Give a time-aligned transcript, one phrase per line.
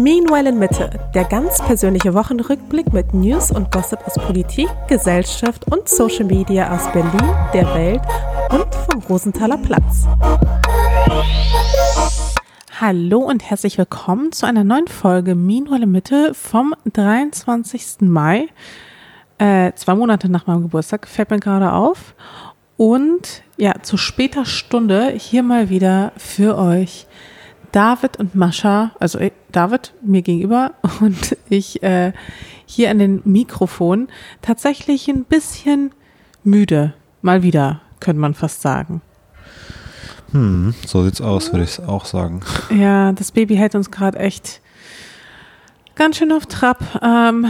[0.00, 5.90] Meanwhile in Mitte, der ganz persönliche Wochenrückblick mit News und Gossip aus Politik, Gesellschaft und
[5.90, 8.00] Social Media aus Berlin, der Welt
[8.50, 10.06] und vom Rosenthaler Platz.
[12.80, 18.00] Hallo und herzlich willkommen zu einer neuen Folge Meanwhile in Mitte vom 23.
[18.00, 18.48] Mai.
[19.36, 22.14] Äh, zwei Monate nach meinem Geburtstag, fällt mir gerade auf.
[22.78, 27.06] Und ja, zu später Stunde hier mal wieder für euch
[27.72, 32.12] David und Mascha, also äh, David mir gegenüber und ich äh,
[32.66, 34.08] hier an den Mikrofon,
[34.42, 35.92] tatsächlich ein bisschen
[36.44, 36.94] müde.
[37.22, 39.02] Mal wieder, könnte man fast sagen.
[40.32, 42.40] Hm, so sieht's aus, würde ich auch sagen.
[42.70, 44.60] Ja, das Baby hält uns gerade echt
[45.96, 46.78] ganz schön auf Trab.
[47.02, 47.46] Ähm,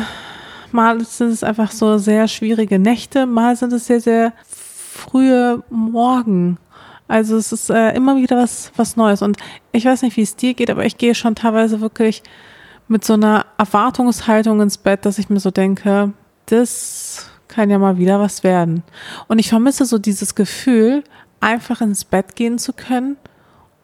[0.72, 4.32] mal sind es einfach so sehr schwierige Nächte, mal sind es sehr, sehr
[5.00, 6.58] frühe Morgen.
[7.10, 9.20] Also es ist äh, immer wieder was, was Neues.
[9.20, 9.36] Und
[9.72, 12.22] ich weiß nicht, wie es dir geht, aber ich gehe schon teilweise wirklich
[12.86, 16.12] mit so einer Erwartungshaltung ins Bett, dass ich mir so denke,
[16.46, 18.84] das kann ja mal wieder was werden.
[19.26, 21.02] Und ich vermisse so dieses Gefühl,
[21.40, 23.16] einfach ins Bett gehen zu können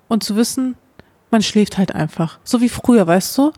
[0.07, 0.77] und zu wissen,
[1.33, 2.39] man schläft halt einfach.
[2.45, 3.51] So wie früher, weißt du?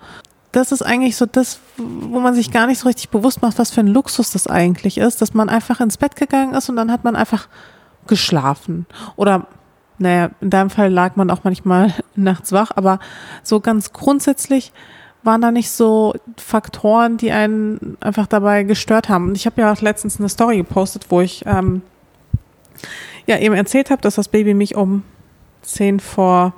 [0.51, 3.71] Das ist eigentlich so das, wo man sich gar nicht so richtig bewusst macht, was
[3.71, 6.91] für ein Luxus das eigentlich ist, dass man einfach ins Bett gegangen ist und dann
[6.91, 7.49] hat man einfach
[8.07, 8.87] geschlafen.
[9.17, 9.47] Oder
[9.99, 12.99] naja, in deinem Fall lag man auch manchmal nachts wach, aber
[13.43, 14.73] so ganz grundsätzlich
[15.23, 19.29] waren da nicht so Faktoren, die einen einfach dabei gestört haben.
[19.29, 21.83] Und ich habe ja auch letztens eine Story gepostet, wo ich ähm,
[23.27, 25.03] ja eben erzählt habe, dass das Baby mich um
[25.63, 26.55] zehn vor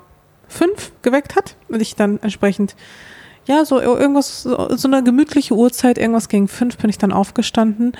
[0.47, 2.77] fünf geweckt hat und ich dann entsprechend
[3.47, 7.93] ja so irgendwas so, so eine gemütliche Uhrzeit irgendwas gegen fünf bin ich dann aufgestanden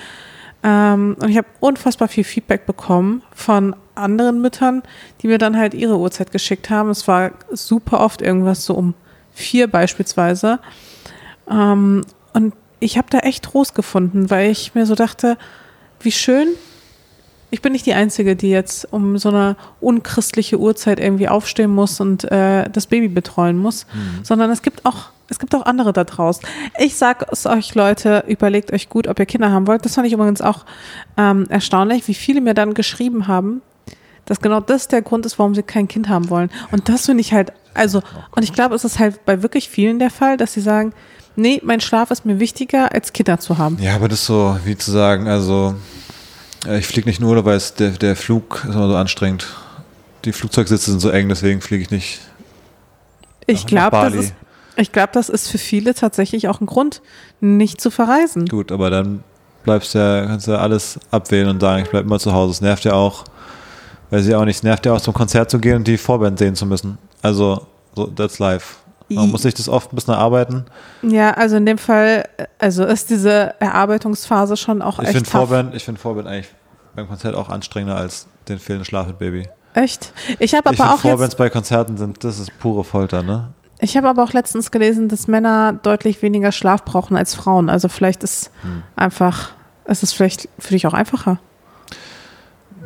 [0.63, 4.83] ähm, und ich habe unfassbar viel Feedback bekommen von anderen Müttern,
[5.21, 6.89] die mir dann halt ihre Uhrzeit geschickt haben.
[6.89, 8.93] Es war super oft irgendwas so um
[9.33, 10.59] vier beispielsweise.
[11.49, 15.37] Ähm, und ich habe da echt Trost gefunden, weil ich mir so dachte,
[16.01, 16.47] wie schön.
[17.53, 21.99] Ich bin nicht die Einzige, die jetzt um so eine unchristliche Uhrzeit irgendwie aufstehen muss
[21.99, 24.23] und äh, das Baby betreuen muss, mhm.
[24.23, 26.45] sondern es gibt auch es gibt auch andere da draußen.
[26.77, 29.85] Ich sage es euch, Leute, überlegt euch gut, ob ihr Kinder haben wollt.
[29.85, 30.65] Das fand ich übrigens auch
[31.15, 33.61] ähm, erstaunlich, wie viele mir dann geschrieben haben,
[34.25, 36.49] dass genau das der Grund ist, warum sie kein Kind haben wollen.
[36.71, 38.01] Und das finde ich halt, also,
[38.35, 40.93] und ich glaube, es ist halt bei wirklich vielen der Fall, dass sie sagen,
[41.35, 43.77] nee, mein Schlaf ist mir wichtiger, als Kinder zu haben.
[43.79, 45.75] Ja, aber das ist so, wie zu sagen, also,
[46.65, 49.47] äh, ich fliege nicht nur, weil es der, der Flug ist immer so anstrengend.
[50.25, 52.19] Die Flugzeugsitze sind so eng, deswegen fliege ich nicht.
[53.47, 54.33] Ich glaube, das ist,
[54.75, 57.01] ich glaube, das ist für viele tatsächlich auch ein Grund,
[57.39, 58.45] nicht zu verreisen.
[58.45, 59.23] Gut, aber dann
[59.63, 62.51] bleibst ja, kannst du ja alles abwählen und sagen, ich bleibe immer zu Hause.
[62.51, 63.25] Es nervt ja auch,
[64.11, 66.37] weil sie auch nicht, es nervt ja auch zum Konzert zu gehen und die Vorband
[66.37, 66.99] sehen zu müssen.
[67.23, 68.75] Also, so, that's life.
[69.09, 70.65] Man muss sich das oft ein bisschen erarbeiten.
[71.01, 72.23] Ja, also in dem Fall,
[72.59, 76.49] also ist diese Erarbeitungsphase schon auch ich echt find Vorband, Ich finde Vorband eigentlich
[76.95, 79.49] beim Konzert auch anstrengender als den fehlenden Schlaf mit Baby.
[79.73, 80.13] Echt?
[80.39, 83.49] Ich habe aber auch Vorbands bei Konzerten sind, das ist pure Folter, ne?
[83.79, 87.69] Ich habe aber auch letztens gelesen, dass Männer deutlich weniger Schlaf brauchen als Frauen.
[87.69, 88.83] Also vielleicht ist hm.
[88.95, 89.51] einfach,
[89.85, 91.39] ist es vielleicht für dich auch einfacher.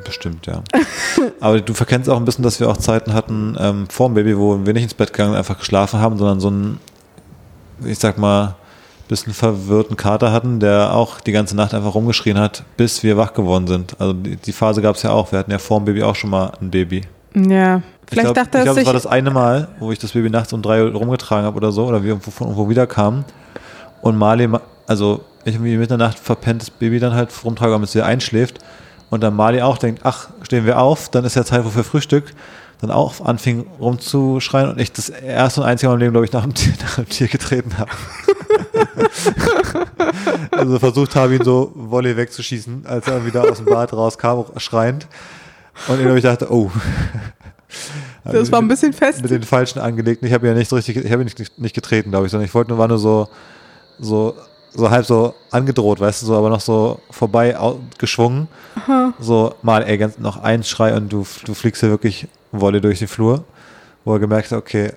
[0.03, 0.63] Bestimmt, ja.
[1.39, 4.37] aber du verkennst auch ein bisschen, dass wir auch Zeiten hatten ähm, vor dem Baby,
[4.37, 6.79] wo wir nicht ins Bett gegangen und einfach geschlafen haben, sondern so einen,
[7.83, 8.55] ich sag mal,
[9.07, 13.33] bisschen verwirrten Kater hatten, der auch die ganze Nacht einfach rumgeschrien hat, bis wir wach
[13.33, 13.95] geworden sind.
[13.99, 15.31] Also die, die Phase gab es ja auch.
[15.31, 17.01] Wir hatten ja vor dem Baby auch schon mal ein Baby.
[17.35, 17.81] Ja.
[18.07, 20.29] Vielleicht ich glaub, dachte ich glaube, es war das eine Mal, wo ich das Baby
[20.29, 23.25] nachts um drei rumgetragen habe oder so, oder wir von irgendwo wiederkamen.
[24.01, 24.49] Und Marley,
[24.87, 28.59] also ich irgendwie mit der Nacht verpennt das Baby dann halt rumtrage, damit sie einschläft.
[29.09, 32.33] Und dann Marley auch denkt, ach, stehen wir auf, dann ist ja Zeit für Frühstück.
[32.81, 36.33] Dann auch anfing rumzuschreien und ich das erste und einzige Mal im Leben, glaube ich,
[36.33, 37.91] nach dem Tier, nach dem Tier getreten habe.
[40.51, 45.07] also versucht habe, ihn so Volley wegzuschießen, als er wieder aus dem Bad rauskam, schreiend.
[45.87, 46.71] Und ich dachte, oh.
[48.23, 49.21] Das war ein bisschen fest.
[49.21, 50.27] Mit den falschen angelegten.
[50.27, 52.45] Ich habe ja nicht so richtig, ich habe ihn nicht, nicht getreten, glaube ich, sondern
[52.45, 53.29] ich wollte nur, war nur so,
[53.99, 54.35] so,
[54.75, 57.55] so halb so angedroht, weißt du, so, aber noch so vorbei
[57.97, 58.47] geschwungen.
[58.75, 59.13] Aha.
[59.19, 62.99] So, mal, ey, ganz, noch ein Schrei und du, du fliegst hier wirklich Wolle durch
[62.99, 63.43] den Flur.
[64.03, 64.93] Wo er gemerkt hat, okay,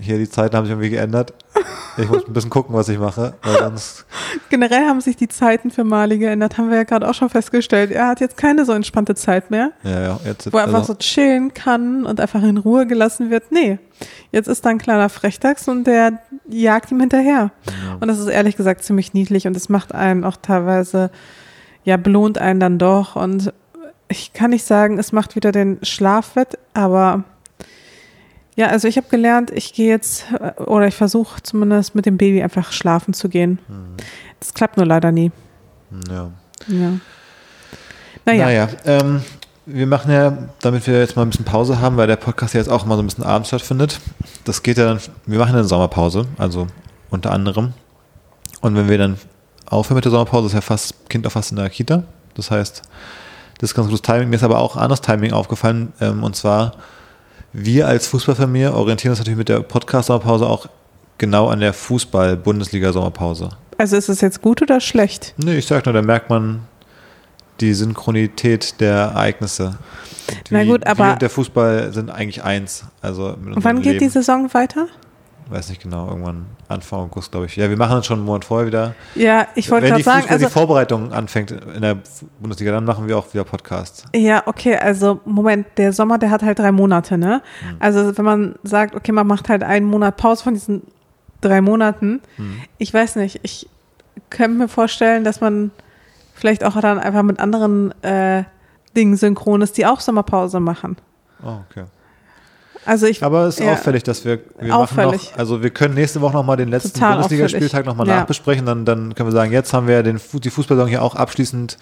[0.00, 1.34] hier die Zeiten haben sich irgendwie geändert.
[1.96, 4.06] Ich muss ein bisschen gucken, was ich mache, weil sonst.
[4.48, 7.90] Generell haben sich die Zeiten für Mali geändert, haben wir ja gerade auch schon festgestellt.
[7.90, 9.72] Er hat jetzt keine so entspannte Zeit mehr.
[9.82, 13.30] Ja, ja, jetzt, wo er also einfach so chillen kann und einfach in Ruhe gelassen
[13.30, 13.50] wird.
[13.50, 13.78] Nee.
[14.32, 17.50] Jetzt ist da ein kleiner Frechdachs und der jagt ihm hinterher.
[17.66, 17.96] Ja.
[18.00, 21.10] Und das ist ehrlich gesagt ziemlich niedlich und es macht einen auch teilweise,
[21.84, 23.16] ja, belohnt einen dann doch.
[23.16, 23.52] Und
[24.08, 27.24] ich kann nicht sagen, es macht wieder den Schlaf wett, aber
[28.60, 32.18] Ja, also ich habe gelernt, ich gehe jetzt, äh, oder ich versuche zumindest mit dem
[32.18, 33.58] Baby einfach schlafen zu gehen.
[34.38, 35.32] Das klappt nur leider nie.
[36.10, 36.30] Ja.
[36.68, 36.92] Ja.
[38.26, 39.22] Naja, Naja, ähm,
[39.64, 42.60] wir machen ja, damit wir jetzt mal ein bisschen Pause haben, weil der Podcast ja
[42.60, 43.98] jetzt auch mal so ein bisschen abends stattfindet.
[44.44, 46.66] Das geht ja dann, wir machen eine Sommerpause, also
[47.08, 47.72] unter anderem.
[48.60, 49.16] Und wenn wir dann
[49.70, 52.02] aufhören mit der Sommerpause, ist ja fast Kind auch fast in der Kita.
[52.34, 52.82] Das heißt,
[53.58, 54.28] das ist ganz gutes Timing.
[54.28, 55.94] Mir ist aber auch anderes Timing aufgefallen.
[55.98, 56.74] Ähm, und zwar,
[57.52, 60.66] wir als Fußballfamilie orientieren uns natürlich mit der Podcast-Sommerpause auch
[61.18, 63.50] genau an der Fußball-Bundesliga-Sommerpause.
[63.78, 65.34] also ist es jetzt gut oder schlecht?
[65.36, 66.62] Nee, ich sag nur, da merkt man
[67.60, 69.78] die Synchronität der Ereignisse.
[70.48, 72.84] Die, Na gut, aber- Wir und der Fußball sind eigentlich eins.
[73.02, 74.10] Also wann geht die Leben.
[74.10, 74.86] Saison weiter?
[75.50, 77.56] Weiß nicht genau, irgendwann Anfang August, glaube ich.
[77.56, 78.94] Ja, wir machen das schon einen Monat vorher wieder.
[79.16, 81.98] Ja, ich wollte Wenn gerade sagen, Fußball, also die Vorbereitung anfängt in der
[82.38, 84.04] Bundesliga, dann machen wir auch wieder Podcast.
[84.14, 87.42] Ja, okay, also Moment, der Sommer, der hat halt drei Monate, ne?
[87.80, 90.82] Also wenn man sagt, okay, man macht halt einen Monat Pause von diesen
[91.40, 92.20] drei Monaten,
[92.78, 93.68] ich weiß nicht, ich
[94.30, 95.72] könnte mir vorstellen, dass man
[96.34, 98.44] vielleicht auch dann einfach mit anderen äh,
[98.96, 100.96] Dingen synchron ist, die auch Sommerpause machen.
[101.42, 101.86] Oh, okay.
[102.86, 105.12] Also ich, Aber es ist ja, auffällig, dass wir, wir Auffällig.
[105.12, 108.16] machen noch, also wir können nächste Woche nochmal den letzten Bundesligaspieltag nochmal Ja.
[108.20, 108.64] nachbesprechen.
[108.66, 111.76] Dann, dann können wir sagen, jetzt haben wir den, die Fußballsaison hier auch abschließend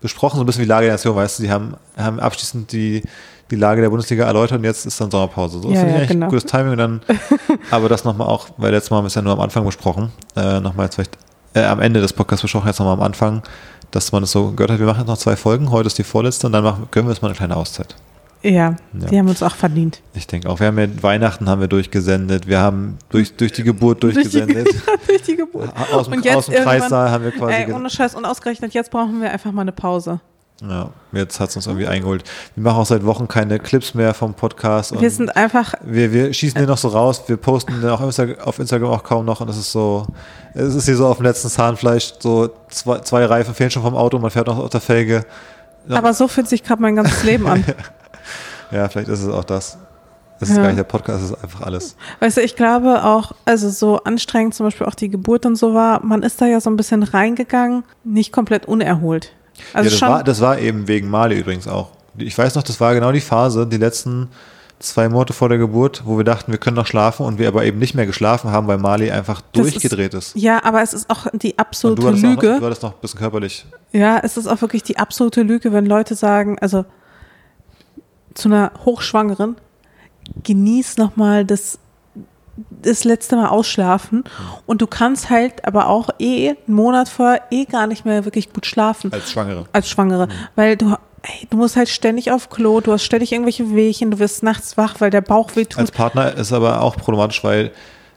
[0.00, 3.02] besprochen, so ein bisschen wie Lage der Nation, weißt du, sie haben, haben abschließend die,
[3.50, 5.60] die Lage der Bundesliga erläutert und jetzt ist dann Sommerpause.
[5.60, 6.28] So Ja, finde ich ja, eigentlich genau.
[6.28, 7.00] gutes Timing und dann,
[7.70, 10.10] aber das nochmal auch, weil letztes Mal haben wir es ja nur am Anfang besprochen,
[10.36, 11.18] äh, nochmal jetzt vielleicht,
[11.54, 13.42] äh, am Ende des Podcasts besprochen, jetzt nochmal am Anfang,
[13.90, 16.04] dass man es so gehört hat, wir machen jetzt noch zwei Folgen, heute ist die
[16.04, 17.94] vorletzte und dann machen, gönnen wir uns mal eine kleine Auszeit.
[18.42, 18.76] Ja, Ja.
[18.92, 20.00] die haben uns auch verdient.
[20.14, 20.60] Ich denke auch.
[20.60, 24.22] Wir haben ja Weihnachten haben wir durchgesendet, wir haben durch, durch die Geburt Durch die,
[24.22, 24.68] durchgesendet.
[25.06, 25.70] durch die Geburt.
[25.92, 27.52] Aus dem, Und jetzt aus dem Kreissaal haben wir quasi.
[27.52, 30.20] Ey, ohne Scheiß, und ausgerechnet, jetzt brauchen wir einfach mal eine Pause.
[30.62, 32.22] ja, jetzt hat es uns irgendwie eingeholt.
[32.54, 34.98] Wir machen auch seit Wochen keine Clips mehr vom Podcast.
[35.00, 37.22] Wir sind einfach, wir, wir schießen den noch so raus.
[37.26, 39.40] Wir posten den auch auf Instagram auch kaum noch.
[39.40, 40.06] Und es ist so,
[40.54, 42.12] es ist hier so auf dem letzten Zahnfleisch.
[42.18, 44.18] So zwei, zwei Reifen fehlen schon vom Auto.
[44.18, 45.24] Man fährt noch auf der Felge.
[45.88, 47.64] Aber so fühlt sich gerade mein ganzes Leben an.
[48.70, 49.78] Ja, vielleicht ist es auch das.
[50.38, 50.62] Das ist Ja.
[50.62, 51.96] gar nicht der Podcast, das ist einfach alles.
[52.20, 55.74] Weißt du, ich glaube auch, also so anstrengend zum Beispiel auch die Geburt und so
[55.74, 59.32] war, man ist da ja so ein bisschen reingegangen, nicht komplett unerholt.
[59.74, 61.88] Also ja, das, schon, war, das war eben wegen Mali übrigens auch.
[62.16, 64.28] Ich weiß noch, das war genau die Phase, die letzten
[64.78, 67.64] zwei Monate vor der Geburt, wo wir dachten, wir können noch schlafen und wir aber
[67.66, 70.34] eben nicht mehr geschlafen haben, weil Mali einfach Das durchgedreht ist.
[70.36, 72.56] ja, aber es ist auch die Und absolute du hattest, auch, Lüge.
[72.60, 73.66] du hattest noch ein bisschen körperlich.
[73.92, 76.86] Ja, es ist auch wirklich die absolute Lüge, wenn Leute sagen, also
[78.34, 79.56] zu einer Hochschwangeren,
[80.44, 81.78] genieß nochmal das,
[82.82, 84.24] das letzte Mal ausschlafen
[84.66, 88.52] und du kannst halt aber auch eh einen Monat vorher eh gar nicht mehr wirklich
[88.52, 89.64] gut schlafen Als Schwangere.
[89.72, 93.74] als Schwangere, weil du ey, du musst halt ständig auf Klo, du hast ständig irgendwelche
[93.74, 95.78] Wehchen, du wirst nachts wach, weil der Bauch weh tut.
[95.78, 97.72] Als Partner ist aber auch problematisch, weil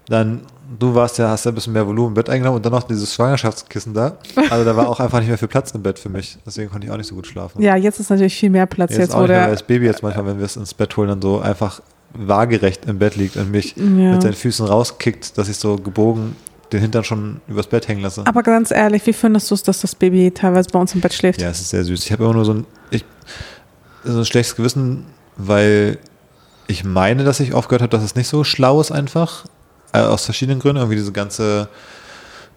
[0.08, 0.42] dann,
[0.80, 2.84] du warst ja, hast ja ein bisschen mehr Volumen im Bett eingenommen und dann noch
[2.84, 4.18] dieses Schwangerschaftskissen da.
[4.50, 6.38] Also da war auch einfach nicht mehr viel Platz im Bett für mich.
[6.46, 7.62] Deswegen konnte ich auch nicht so gut schlafen.
[7.62, 10.26] ja, jetzt ist natürlich viel mehr Platz, Jetzt, jetzt, auch mehr, das Baby jetzt manchmal,
[10.28, 11.82] wenn wir es ins Bett holen, dann so einfach
[12.14, 13.84] waagerecht im Bett liegt und mich Ja.
[13.84, 16.36] mit seinen Füßen rauskickt, dass ich so gebogen
[16.72, 18.24] den Hintern schon übers Bett hängen lasse.
[18.26, 21.14] Aber ganz ehrlich, wie findest du es, dass das Baby teilweise bei uns im Bett
[21.14, 21.42] schläft?
[21.42, 22.04] Ja, es ist sehr süß.
[22.06, 23.06] Ich habe immer nur so ein, ich,
[24.04, 25.06] so ein schlechtes Gewissen,
[25.38, 26.00] weil
[26.68, 29.46] ich meine, dass ich aufgehört habe, dass es nicht so schlau ist einfach.
[29.94, 30.78] Äh, aus verschiedenen Gründen.
[30.78, 31.70] Irgendwie diese ganze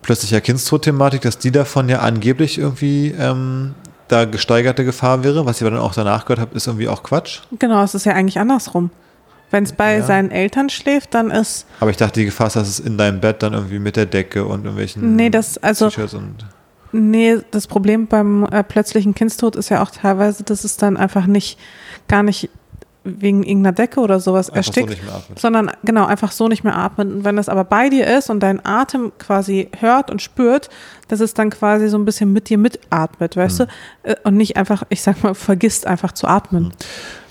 [0.02, 3.74] plötzlicher Kindstod-Thematik, dass die davon ja angeblich irgendwie ähm,
[4.08, 5.46] da gesteigerte Gefahr wäre.
[5.46, 7.40] Was ich aber dann auch danach gehört habe, ist irgendwie auch Quatsch.
[7.58, 8.90] Genau, es ist ja eigentlich andersrum.
[9.50, 10.02] Wenn es bei Ja.
[10.02, 13.20] seinen Eltern schläft, dann ist, Aber ich dachte, die Gefahr ist, dass es in deinem
[13.20, 16.44] Bett dann irgendwie mit der Decke und irgendwelchen nee, das, also, T-Shirts und
[16.92, 21.26] nee, das Problem beim äh, plötzlichen Kindstod ist ja auch teilweise, dass es dann einfach
[21.26, 21.58] nicht,
[22.08, 22.50] gar nicht
[23.06, 25.38] wegen irgendeiner Decke oder sowas einfach so erstickt, atmet.
[25.38, 27.08] sondern genau, einfach so nicht mehr atmet.
[27.08, 30.68] Und wenn das aber bei dir ist und dein Atem quasi hört und spürt,
[31.08, 33.66] dass es dann quasi so ein bisschen mit dir mitatmet, weißt Hm.
[34.04, 34.10] du?
[34.10, 36.72] Äh, Und nicht einfach, ich sag mal, vergisst einfach zu atmen.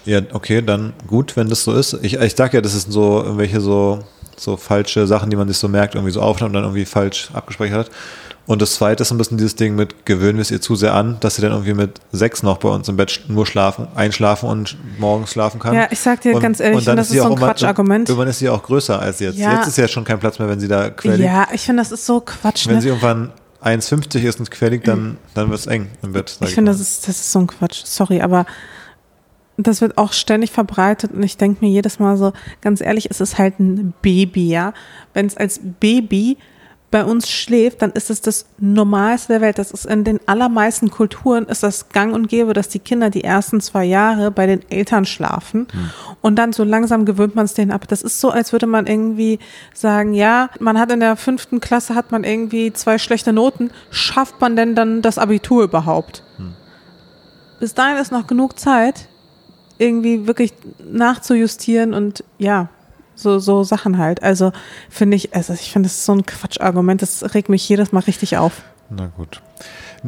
[0.05, 1.94] Ja, okay, dann gut, wenn das so ist.
[2.03, 4.00] Ich, ich sag ja, das sind so irgendwelche so,
[4.38, 7.29] so falsche Sachen, die man sich so merkt, irgendwie so aufnimmt und dann irgendwie falsch
[7.34, 7.91] abgespeichert hat.
[8.48, 10.94] Und das zweite ist ein bisschen dieses Ding mit, gewöhnen wir es ihr zu sehr
[10.94, 14.48] an, dass sie dann irgendwie mit sechs noch bei uns im Bett nur schlafen, einschlafen
[14.48, 15.74] und morgens schlafen kann.
[15.74, 17.38] Ja, ich sag dir Und- ganz ehrlich, und dann das sie ist so auch ein
[17.38, 18.08] Quatschargument.
[18.08, 19.38] Irgendwann ist sie auch größer als jetzt.
[19.40, 19.58] Ja.
[19.58, 21.04] Jetzt ist ja schon kein Platz mehr, wenn sie da liegt.
[21.20, 22.68] Ja, ich finde, das ist so Quatsch.
[22.68, 22.82] Wenn Ne?
[22.82, 23.32] sie irgendwann
[23.64, 26.30] 1,50 ist und quer liegt, dann, dann wird es eng im Bett.
[26.40, 27.82] sag Ich finde, das ist, das ist so ein Quatsch.
[27.84, 28.46] Sorry, aber
[29.58, 33.22] das wird auch ständig verbreitet und ich denke mir jedes Mal so, ganz ehrlich, es
[33.22, 34.74] ist halt ein Baby, ja.
[35.14, 36.38] Wenn es als Baby
[36.96, 39.58] bei uns schläft, dann ist es das Normalste der Welt.
[39.58, 43.25] Das ist in den allermeisten Kulturen ist das gang und gäbe, dass die Kinder die
[43.25, 45.90] ersten zwei Jahre bei den Eltern schlafen hm.
[46.22, 47.86] und dann so langsam gewöhnt man es denen ab.
[47.90, 49.40] Das ist so, als würde man irgendwie
[49.74, 53.72] sagen, ja, man hat in der fünften Klasse hat man irgendwie zwei schlechte Noten.
[53.90, 56.24] Schafft man denn dann das Abitur überhaupt?
[56.38, 56.54] Hm.
[57.60, 59.10] Bis dahin ist noch genug Zeit,
[59.80, 60.54] irgendwie wirklich
[60.90, 62.70] nachzujustieren und ja,
[63.16, 64.22] so, so Sachen halt.
[64.24, 64.52] Also
[64.90, 68.02] finde ich, also ich finde, das ist so ein Quatschargument, das regt mich jedes Mal
[68.02, 68.62] richtig auf.
[68.90, 69.42] Na gut.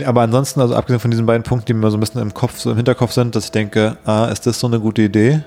[0.06, 2.60] Aber ansonsten, also abgesehen von diesen beiden Punkten, die mir so ein bisschen im Kopf,
[2.60, 5.42] so im Hinterkopf sind, dass ich denke, ah, ist das so eine gute Idee?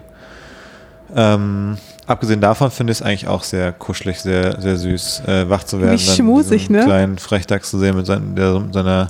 [1.14, 1.76] Ähm,
[2.06, 5.80] abgesehen davon finde ich es eigentlich auch sehr kuschelig, sehr, sehr süß, äh, wach zu
[5.80, 5.94] werden.
[5.94, 6.84] Wie schmusig, ne?
[6.84, 9.08] kleinen Frechdachs zu sehen mit sein, der, seiner,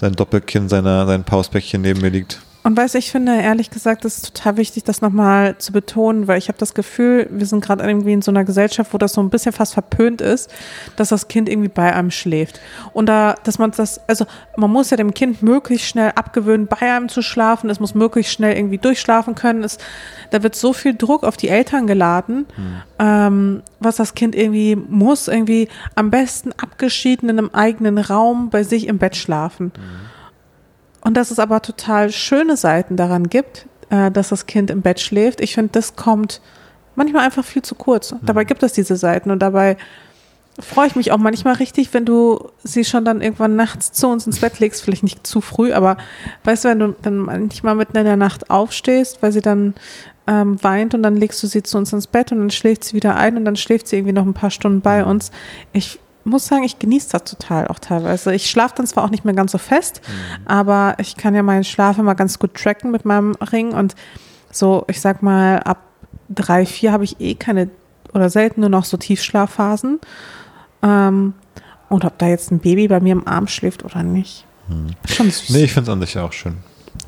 [0.00, 2.40] sein Doppelkinn, seiner, sein Pauspäckchen neben mir liegt.
[2.62, 6.36] Und weiß ich finde, ehrlich gesagt, es ist total wichtig, das nochmal zu betonen, weil
[6.36, 9.22] ich habe das Gefühl, wir sind gerade irgendwie in so einer Gesellschaft, wo das so
[9.22, 10.52] ein bisschen fast verpönt ist,
[10.96, 12.60] dass das Kind irgendwie bei einem schläft.
[12.92, 14.26] Und da, dass man das, also
[14.56, 17.70] man muss ja dem Kind möglichst schnell abgewöhnen, bei einem zu schlafen.
[17.70, 19.64] Es muss möglichst schnell irgendwie durchschlafen können.
[19.64, 19.78] Es,
[20.30, 22.82] da wird so viel Druck auf die Eltern geladen, mhm.
[22.98, 28.64] ähm, was das Kind irgendwie muss, irgendwie am besten abgeschieden in einem eigenen Raum bei
[28.64, 29.72] sich im Bett schlafen.
[29.74, 30.09] Mhm.
[31.02, 35.00] Und dass es aber total schöne Seiten daran gibt, äh, dass das Kind im Bett
[35.00, 35.40] schläft.
[35.40, 36.40] Ich finde, das kommt
[36.94, 38.12] manchmal einfach viel zu kurz.
[38.12, 38.18] Mhm.
[38.22, 39.76] Dabei gibt es diese Seiten und dabei
[40.58, 44.26] freue ich mich auch manchmal richtig, wenn du sie schon dann irgendwann nachts zu uns
[44.26, 45.96] ins Bett legst, vielleicht nicht zu früh, aber
[46.44, 49.74] weißt du, wenn du dann manchmal mitten in der Nacht aufstehst, weil sie dann
[50.26, 52.94] ähm, weint und dann legst du sie zu uns ins Bett und dann schläft sie
[52.94, 55.10] wieder ein und dann schläft sie irgendwie noch ein paar Stunden bei mhm.
[55.10, 55.30] uns.
[55.72, 58.34] Ich muss sagen, ich genieße das total auch teilweise.
[58.34, 60.46] Ich schlafe dann zwar auch nicht mehr ganz so fest, mhm.
[60.46, 63.94] aber ich kann ja meinen Schlaf immer ganz gut tracken mit meinem Ring und
[64.50, 65.78] so, ich sag mal, ab
[66.28, 67.70] drei, vier habe ich eh keine
[68.12, 70.00] oder selten nur noch so Tiefschlafphasen.
[70.82, 71.34] Ähm,
[71.88, 74.44] und ob da jetzt ein Baby bei mir im Arm schläft oder nicht.
[74.68, 74.88] Hm.
[75.08, 75.50] Schon süß.
[75.50, 76.58] Nee, ich finde es an sich auch schön.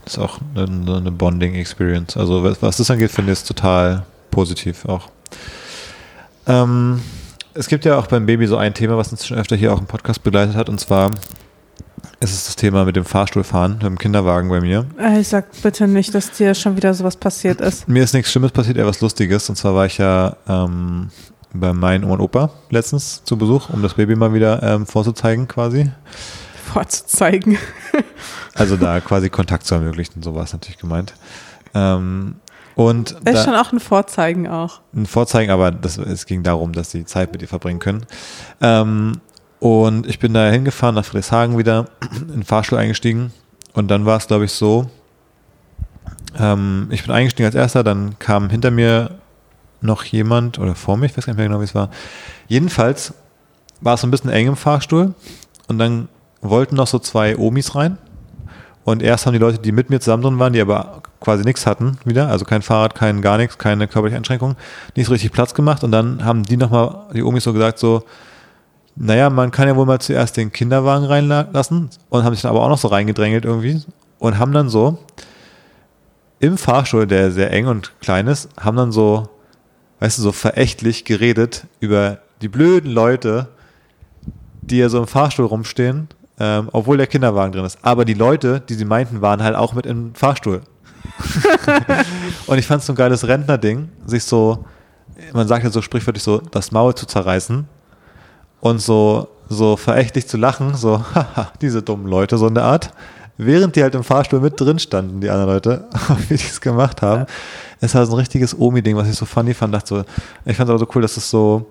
[0.04, 2.16] Ist auch eine, eine Bonding-Experience.
[2.16, 5.08] Also was das angeht, finde ich es total positiv auch.
[6.46, 7.00] Ähm,
[7.54, 9.78] es gibt ja auch beim Baby so ein Thema, was uns schon öfter hier auch
[9.78, 11.10] im Podcast begleitet hat, und zwar
[12.20, 14.86] ist es das Thema mit dem Fahrstuhlfahren, mit dem Kinderwagen bei mir.
[14.98, 17.88] Äh, ich sag bitte nicht, dass dir schon wieder sowas passiert ist.
[17.88, 19.48] Mir ist nichts Schlimmes passiert, eher was Lustiges.
[19.48, 21.10] Und zwar war ich ja ähm,
[21.52, 25.48] bei meinen Oma und Opa letztens zu Besuch, um das Baby mal wieder ähm, vorzuzeigen
[25.48, 25.90] quasi.
[26.72, 27.58] Vorzuzeigen.
[28.54, 31.14] also da quasi Kontakt zu ermöglichen, so war es natürlich gemeint.
[31.74, 32.36] Ähm,
[32.74, 34.80] und das ist schon auch ein Vorzeigen auch.
[34.94, 38.06] Ein Vorzeigen, aber das, es ging darum, dass sie Zeit mit ihr verbringen können.
[38.60, 39.20] Ähm,
[39.60, 41.86] und ich bin da hingefahren nach Friedrichshagen wieder,
[42.20, 43.32] in den Fahrstuhl eingestiegen.
[43.74, 44.90] Und dann war es, glaube ich, so,
[46.38, 49.18] ähm, ich bin eingestiegen als erster, dann kam hinter mir
[49.80, 51.90] noch jemand oder vor mir, ich weiß gar nicht mehr genau, wie es war.
[52.48, 53.14] Jedenfalls
[53.80, 55.14] war es so ein bisschen eng im Fahrstuhl
[55.68, 56.08] und dann
[56.40, 57.98] wollten noch so zwei Omis rein.
[58.84, 61.66] Und erst haben die Leute, die mit mir zusammen drin waren, die aber quasi nichts
[61.66, 64.56] hatten wieder, also kein Fahrrad, kein gar nichts, keine körperliche Einschränkung,
[64.96, 65.84] nicht so richtig Platz gemacht.
[65.84, 68.04] Und dann haben die nochmal, die Omis so gesagt so,
[68.94, 71.90] naja, man kann ja wohl mal zuerst den Kinderwagen reinlassen.
[72.10, 73.82] Und haben sich dann aber auch noch so reingedrängelt irgendwie.
[74.18, 74.98] Und haben dann so
[76.40, 79.28] im Fahrstuhl, der sehr eng und klein ist, haben dann so,
[80.00, 83.48] weißt du, so verächtlich geredet über die blöden Leute,
[84.60, 87.78] die ja so im Fahrstuhl rumstehen, ähm, obwohl der Kinderwagen drin ist.
[87.82, 90.62] Aber die Leute, die sie meinten, waren halt auch mit im Fahrstuhl.
[92.46, 94.64] und ich fand es so ein geiles Rentner-Ding, sich so,
[95.32, 97.66] man sagt ja so sprichwörtlich so, das Maul zu zerreißen
[98.60, 102.92] und so, so verächtlich zu lachen, so, haha, diese dummen Leute, so in der Art.
[103.38, 105.88] Während die halt im Fahrstuhl mit drin standen, die anderen Leute,
[106.28, 107.26] wie die es gemacht haben.
[107.80, 109.74] Es war so ein richtiges Omi-Ding, was ich so funny fand.
[109.74, 110.04] Dachte so,
[110.44, 111.66] ich fand es aber so cool, dass es so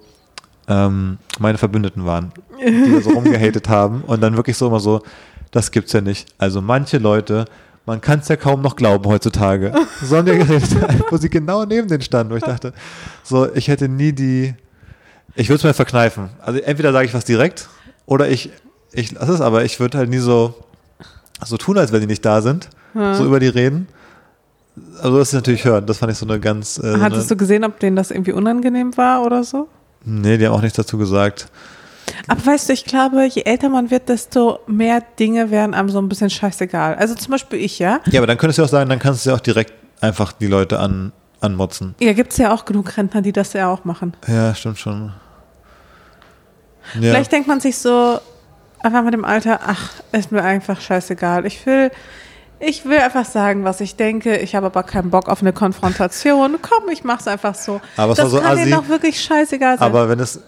[0.67, 5.01] ähm, meine Verbündeten waren, die da so rumgehatet haben und dann wirklich so immer so,
[5.51, 6.27] das gibt's ja nicht.
[6.37, 7.45] Also manche Leute
[7.85, 9.73] man kann es ja kaum noch glauben heutzutage.
[10.01, 10.75] Sonja geredet,
[11.09, 12.73] wo sie genau neben den standen, wo ich dachte,
[13.23, 14.53] so, ich hätte nie die,
[15.35, 16.29] ich würde es mir verkneifen.
[16.41, 17.69] Also entweder sage ich was direkt
[18.05, 18.51] oder ich,
[18.91, 20.53] ich lasse es, aber ich würde halt nie so,
[21.43, 23.15] so tun, als wenn die nicht da sind, hm.
[23.15, 23.87] so über die reden.
[25.01, 26.77] Also das ist natürlich hören, das fand ich so eine ganz.
[26.77, 29.67] Äh, Hattest so eine, du gesehen, ob denen das irgendwie unangenehm war oder so?
[30.03, 31.49] Nee, die haben auch nichts dazu gesagt.
[32.27, 35.99] Aber weißt du, ich glaube, je älter man wird, desto mehr Dinge werden einem so
[35.99, 36.95] ein bisschen scheißegal.
[36.95, 37.99] Also zum Beispiel ich, ja.
[38.09, 40.47] Ja, aber dann könntest du auch sagen, dann kannst du ja auch direkt einfach die
[40.47, 41.95] Leute an, anmotzen.
[41.99, 44.13] Ja, gibt es ja auch genug Rentner, die das ja auch machen.
[44.27, 45.13] Ja, stimmt schon.
[46.95, 47.11] Ja.
[47.11, 48.19] Vielleicht denkt man sich so,
[48.83, 51.45] einfach mit dem Alter, ach, ist mir einfach scheißegal.
[51.45, 51.91] Ich will,
[52.59, 54.37] ich will einfach sagen, was ich denke.
[54.37, 56.57] Ich habe aber keinen Bock auf eine Konfrontation.
[56.61, 57.81] Komm, ich mach's einfach so.
[57.97, 59.85] Aber das so kann assi, dir doch wirklich scheißegal sein.
[59.85, 60.39] Aber wenn es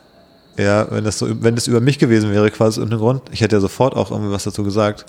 [0.58, 3.56] Ja, wenn das so, wenn das über mich gewesen wäre, quasi irgendeinem Grund, ich hätte
[3.56, 5.06] ja sofort auch irgendwie was dazu gesagt.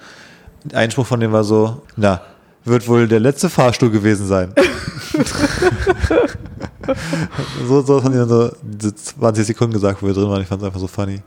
[0.64, 2.22] Der Einspruch von dem war so, na,
[2.64, 4.54] wird wohl der letzte Fahrstuhl gewesen sein.
[7.68, 10.42] so, so haben die dann so diese 20 Sekunden gesagt, wo wir drin waren.
[10.42, 11.22] Ich fand es einfach so funny.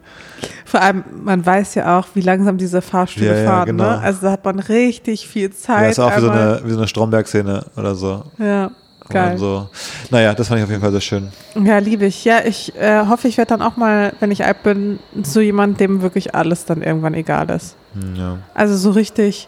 [0.65, 3.65] Vor allem, man weiß ja auch, wie langsam diese Fahrstühle Ja, ja, fahren.
[3.67, 3.83] genau.
[3.83, 3.99] Ne?
[3.99, 5.83] Also da hat man richtig viel Zeit.
[5.83, 8.23] Ja, ist auch wie so eine, wie so eine Stromberg-Szene oder so.
[8.37, 8.71] ja,
[9.09, 9.37] geil.
[9.37, 9.69] So,
[10.11, 11.29] naja, das fand ich auf jeden Fall sehr schön.
[11.63, 12.23] Ja, liebe ich.
[12.25, 15.77] Ja, ich äh, hoffe, ich werde dann auch mal, wenn ich alt bin, zu jemandem,
[15.77, 17.75] dem wirklich alles dann irgendwann egal ist.
[17.93, 18.37] Hm, Ja.
[18.53, 19.47] Also so richtig,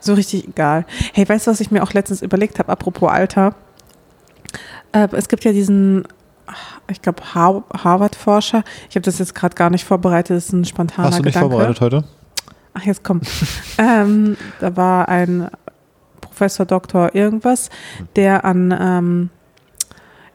[0.00, 0.84] so richtig egal.
[1.12, 3.54] Hey, weißt du, was ich mir auch letztens überlegt habe, apropos Alter?
[4.92, 6.04] Äh, es gibt ja diesen,
[6.90, 8.64] ich glaube, Har Harvard-Forscher.
[8.88, 11.34] Ich habe das jetzt gerade gar nicht vorbereitet, das ist ein spontaner Hast du nicht
[11.34, 11.50] Gedanke.
[11.50, 12.04] vorbereitet heute?
[12.74, 13.20] Ach, jetzt komm.
[13.78, 15.48] ähm, da war ein
[16.20, 17.70] Professor Doktor irgendwas,
[18.16, 19.30] der an ähm,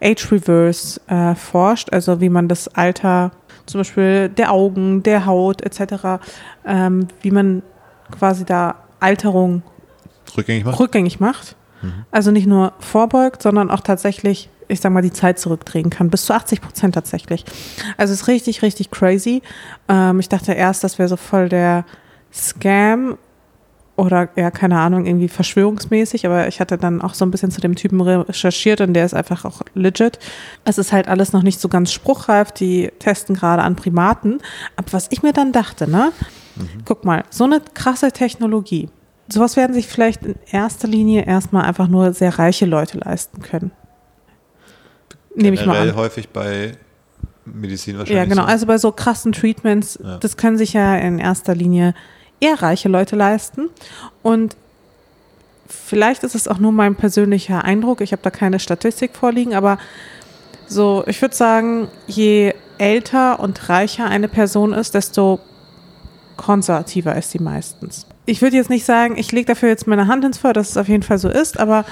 [0.01, 3.31] Age Reverse äh, forscht, also wie man das Alter
[3.65, 6.21] zum Beispiel der Augen, der Haut etc.,
[6.65, 7.63] ähm, wie man
[8.11, 9.63] quasi da Alterung
[10.37, 10.75] Rückgängig machen?
[10.75, 11.55] rückgängig macht.
[12.11, 16.09] Also nicht nur vorbeugt, sondern auch tatsächlich, ich sag mal, die Zeit zurückdrehen kann.
[16.09, 17.45] Bis zu 80 Prozent tatsächlich.
[17.97, 19.41] Also es ist richtig, richtig crazy.
[19.87, 21.85] Ähm, ich dachte erst, das wäre so voll der
[22.33, 23.17] Scam
[23.97, 27.61] oder ja, keine Ahnung, irgendwie verschwörungsmäßig, aber ich hatte dann auch so ein bisschen zu
[27.61, 30.19] dem Typen recherchiert und der ist einfach auch legit.
[30.65, 34.39] Es ist halt alles noch nicht so ganz spruchreif, die testen gerade an Primaten.
[34.75, 36.11] Aber was ich mir dann dachte, ne,
[36.83, 38.89] guck mal, so eine krasse Technologie,
[39.29, 43.71] sowas werden sich vielleicht in erster Linie erstmal einfach nur sehr reiche Leute leisten können.
[45.35, 45.95] Nehme ich mal an.
[45.95, 46.73] häufig bei
[47.45, 48.17] Medizin wahrscheinlich.
[48.17, 48.43] Ja, genau.
[48.43, 48.47] So.
[48.47, 50.17] Also bei so krassen Treatments, Ja.
[50.17, 51.93] das können sich ja in erster Linie
[52.45, 53.69] eher reiche Leute leisten.
[54.23, 54.55] Und
[55.67, 58.01] vielleicht ist es auch nur mein persönlicher Eindruck.
[58.01, 59.77] Ich habe da keine Statistik vorliegen, aber
[60.67, 65.39] so, ich würde sagen, je älter und reicher eine Person ist, desto
[66.37, 68.05] konservativer ist sie meistens.
[68.25, 70.77] Ich würde jetzt nicht sagen, ich lege dafür jetzt meine Hand ins Feuer, dass es
[70.77, 71.85] auf jeden Fall so ist, aber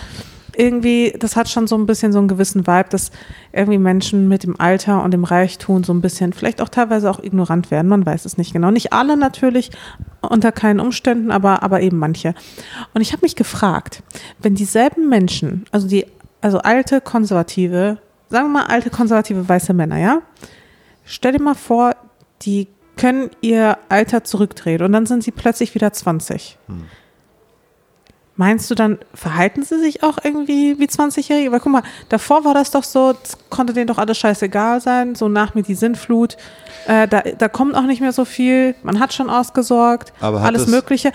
[0.57, 3.11] irgendwie, das hat schon so ein bisschen so einen gewissen Vibe, dass
[3.51, 7.21] irgendwie Menschen mit dem Alter und dem Reichtum so ein bisschen, vielleicht auch teilweise auch
[7.21, 8.71] ignorant werden, man weiß es nicht genau.
[8.71, 9.71] Nicht alle natürlich,
[10.21, 12.33] unter keinen Umständen, aber, aber eben manche.
[12.93, 14.03] Und ich habe mich gefragt,
[14.41, 16.05] wenn dieselben Menschen, also die,
[16.41, 17.97] also alte konservative,
[18.29, 20.21] sagen wir mal alte konservative weiße Männer, ja,
[21.05, 21.95] stell dir mal vor,
[22.41, 26.57] die können ihr Alter zurückdrehen und dann sind sie plötzlich wieder 20.
[28.35, 31.51] Meinst du dann, verhalten sie sich auch irgendwie wie 20-Jährige?
[31.51, 35.13] Weil guck mal, davor war das doch so, das konnte denen doch alles scheißegal sein,
[35.13, 36.35] so nach mir die Sintflut.
[36.87, 40.47] Äh, da, da kommt auch nicht mehr so viel, man hat schon ausgesorgt, Aber hat
[40.47, 41.11] alles es- Mögliche.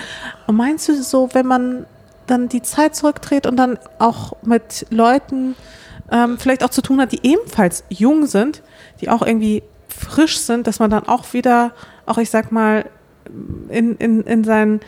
[0.47, 1.87] Und meinst du so, wenn man
[2.29, 5.57] dann die Zeit zurückdreht und dann auch mit Leuten
[6.13, 8.63] ähm, vielleicht auch zu tun hat, die ebenfalls jung sind,
[9.01, 11.73] die auch irgendwie frisch sind, dass man dann auch wieder,
[12.07, 12.85] auch ich sag mal,
[13.71, 14.81] in, in, in seinen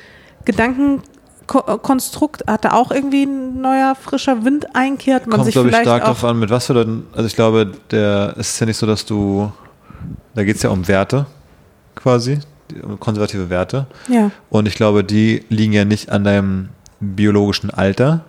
[1.51, 5.27] Gedankenkonstrukt hat da auch irgendwie ein neuer frischer Wind einkehrt.
[5.27, 7.07] Man Kommt, sich glaube ich, stark darauf an, mit was für Leuten.
[7.13, 9.53] Also ich glaube, der es ist ja nicht so, dass du.
[10.35, 11.27] Da geht es ja um Werte
[11.95, 12.39] quasi,
[12.83, 13.87] um konservative Werte.
[14.09, 16.69] Ja, Und ich glaube, die liegen ja nicht an deinem
[17.01, 18.25] biologischen Alter,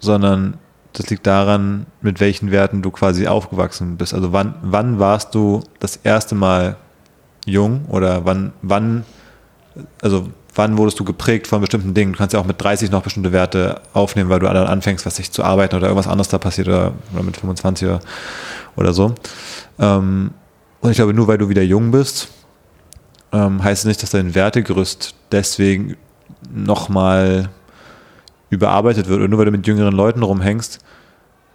[0.00, 0.54] sondern
[0.94, 4.14] das liegt daran, mit welchen Werten du quasi aufgewachsen bist.
[4.14, 6.76] Also wann, wann warst du das erste Mal
[7.44, 9.04] jung oder wann, wann,
[10.00, 12.12] also wann wurdest du geprägt von bestimmten Dingen?
[12.12, 15.16] Du kannst ja auch mit 30 noch bestimmte Werte aufnehmen, weil du dann anfängst, was
[15.16, 18.00] sich zu arbeiten oder irgendwas anderes da passiert oder, oder mit 25 oder,
[18.76, 19.14] oder so.
[19.78, 20.32] Ähm,
[20.80, 22.28] und ich glaube, nur weil du wieder jung bist,
[23.32, 25.96] ähm, heißt es nicht, dass dein Wertegerüst deswegen
[26.52, 27.48] nochmal
[28.50, 29.20] überarbeitet wird.
[29.20, 30.80] Oder nur weil du mit jüngeren Leuten rumhängst.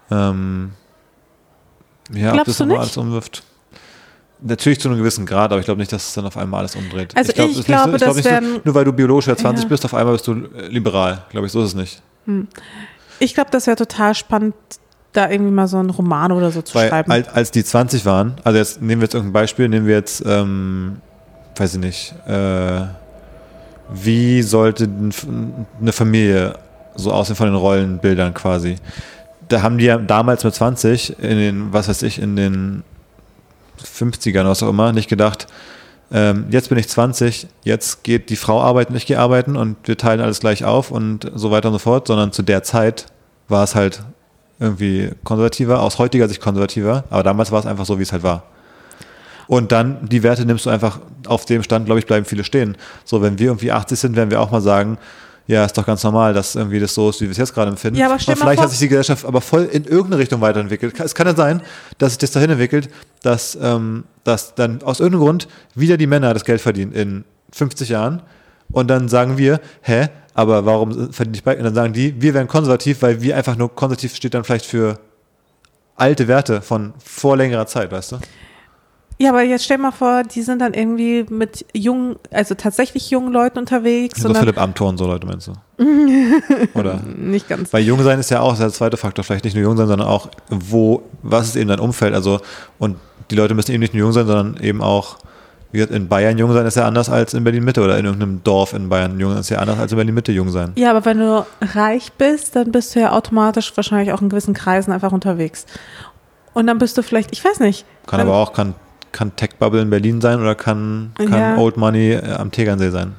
[0.10, 0.72] Ähm,
[2.12, 3.44] ja, ob Glaubst das du nochmal alles umwirft.
[4.42, 6.76] Natürlich zu einem gewissen Grad, aber ich glaube nicht, dass es dann auf einmal alles
[6.76, 7.16] umdreht.
[7.18, 8.86] Also glaub, ich es ist glaube, nicht so, ich glaub werden- nicht so, nur weil
[8.86, 9.70] du biologisch ja 20 Ja.
[9.70, 11.24] bist, auf einmal bist du äh, liberal.
[11.32, 12.02] Glaube ich, so ist es nicht.
[13.20, 14.54] ich glaube, das wäre total spannend,
[15.14, 17.12] da irgendwie mal so einen Roman oder so zu Weil schreiben.
[17.12, 20.98] als, die 20 waren, also jetzt nehmen wir jetzt irgendein Beispiel, nehmen wir jetzt, ähm,
[21.56, 22.82] weiß ich nicht, äh,
[23.94, 24.88] wie sollte
[25.82, 26.54] eine Familie
[26.96, 28.76] so aussehen von den Rollenbildern quasi?
[29.48, 32.84] Da haben die ja damals mit 20 in den, was weiß ich, in den
[33.82, 35.48] 50ern oder was auch immer, nicht gedacht,
[36.12, 39.98] ähm, jetzt bin ich 20, jetzt geht die Frau arbeiten, ich gehe arbeiten und wir
[39.98, 43.08] teilen alles gleich auf und so weiter und so fort, sondern zu der Zeit
[43.50, 44.04] war es halt
[44.60, 48.24] irgendwie konservativer, aus heutiger Sicht konservativer, aber damals war es einfach so, wie es halt
[48.24, 48.44] war.
[49.48, 52.76] Und dann die Werte nimmst du einfach auf dem Stand, glaube ich, bleiben viele stehen.
[53.06, 54.98] So, wenn wir irgendwie 80 sind, werden wir auch mal sagen,
[55.48, 57.72] ja, ist doch ganz normal, dass irgendwie das so ist, wie wir es jetzt gerade
[57.72, 57.98] empfinden.
[58.00, 60.42] Ja, aber stell und vielleicht vor- hat sich die Gesellschaft aber voll in irgendeine Richtung
[60.42, 61.00] weiterentwickelt.
[61.00, 61.62] Es kann ja sein,
[61.98, 62.90] dass sich das dahin entwickelt,
[63.24, 67.90] dass, ähm, dass dann aus irgendeinem Grund wieder die Männer das Geld verdienen in 50
[67.90, 68.22] Jahren
[68.72, 71.60] und dann sagen wir, hä, aber warum verdienen die beide?
[71.60, 74.66] Und dann sagen die, wir werden konservativ, weil wir einfach nur konservativ steht dann vielleicht
[74.66, 75.00] für
[75.96, 78.20] alte Werte von vor längerer Zeit, weißt du?
[79.20, 83.34] Ja, aber jetzt stell mal vor, die sind dann irgendwie mit jungen, also tatsächlich jungen
[83.34, 84.22] Leuten unterwegs.
[84.22, 85.54] So Philipp Amthor und so Leute, meinst du?
[86.76, 87.00] Oder?
[87.16, 87.74] nicht ganz.
[87.74, 90.08] Weil jung sein ist ja auch der zweite Faktor, vielleicht nicht nur jung sein, sondern
[90.08, 92.14] auch, wo, was ist eben dein Umfeld?
[92.14, 92.40] Also,
[92.78, 92.98] und
[93.32, 95.18] die Leute müssen eben nicht nur jung sein, sondern eben auch,
[95.72, 98.06] wie gesagt, in Bayern jung sein ist ja anders als in Berlin Mitte oder in
[98.06, 100.74] irgendeinem Dorf in Bayern jung sein ist ja anders als in Berlin Mitte jung sein.
[100.76, 104.54] Ja, aber wenn du reich bist, dann bist du ja automatisch wahrscheinlich auch in gewissen
[104.54, 105.66] Kreisen einfach unterwegs.
[106.54, 107.86] Und dann bist du vielleicht, ich weiß nicht.
[108.06, 108.74] Kann aber auch, kann,
[109.18, 111.58] kann Tech Bubble in Berlin sein oder kann, kann Ja.
[111.58, 113.14] Old Money äh, am Tegernsee sein.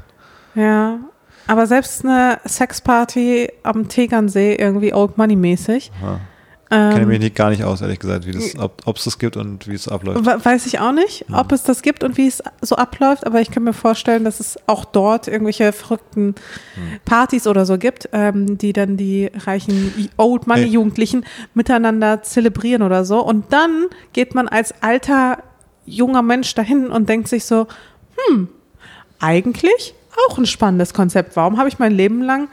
[0.54, 0.98] Ja.
[1.46, 5.90] Aber selbst eine Sexparty am Tegernsee irgendwie Old Money mäßig.
[6.70, 9.38] Kenne Ähm, mich nicht, gar nicht aus, ehrlich gesagt, wie das, ob es das gibt
[9.38, 10.26] und wie es abläuft.
[10.26, 13.40] we- weiß ich auch nicht, ob es das gibt und wie es so abläuft, aber
[13.40, 16.34] ich kann mir vorstellen, dass es auch dort irgendwelche verrückten
[17.06, 20.68] Partys oder so gibt, ähm, die dann die reichen Old Money Ey.
[20.68, 23.24] Jugendlichen miteinander zelebrieren oder so.
[23.24, 25.38] Und dann geht man als alter
[25.88, 27.66] junger Mensch dahin und denkt sich so,
[28.28, 28.48] hm,
[29.20, 29.94] eigentlich
[30.28, 31.36] auch ein spannendes Konzept.
[31.36, 32.48] Warum habe ich mein Leben lang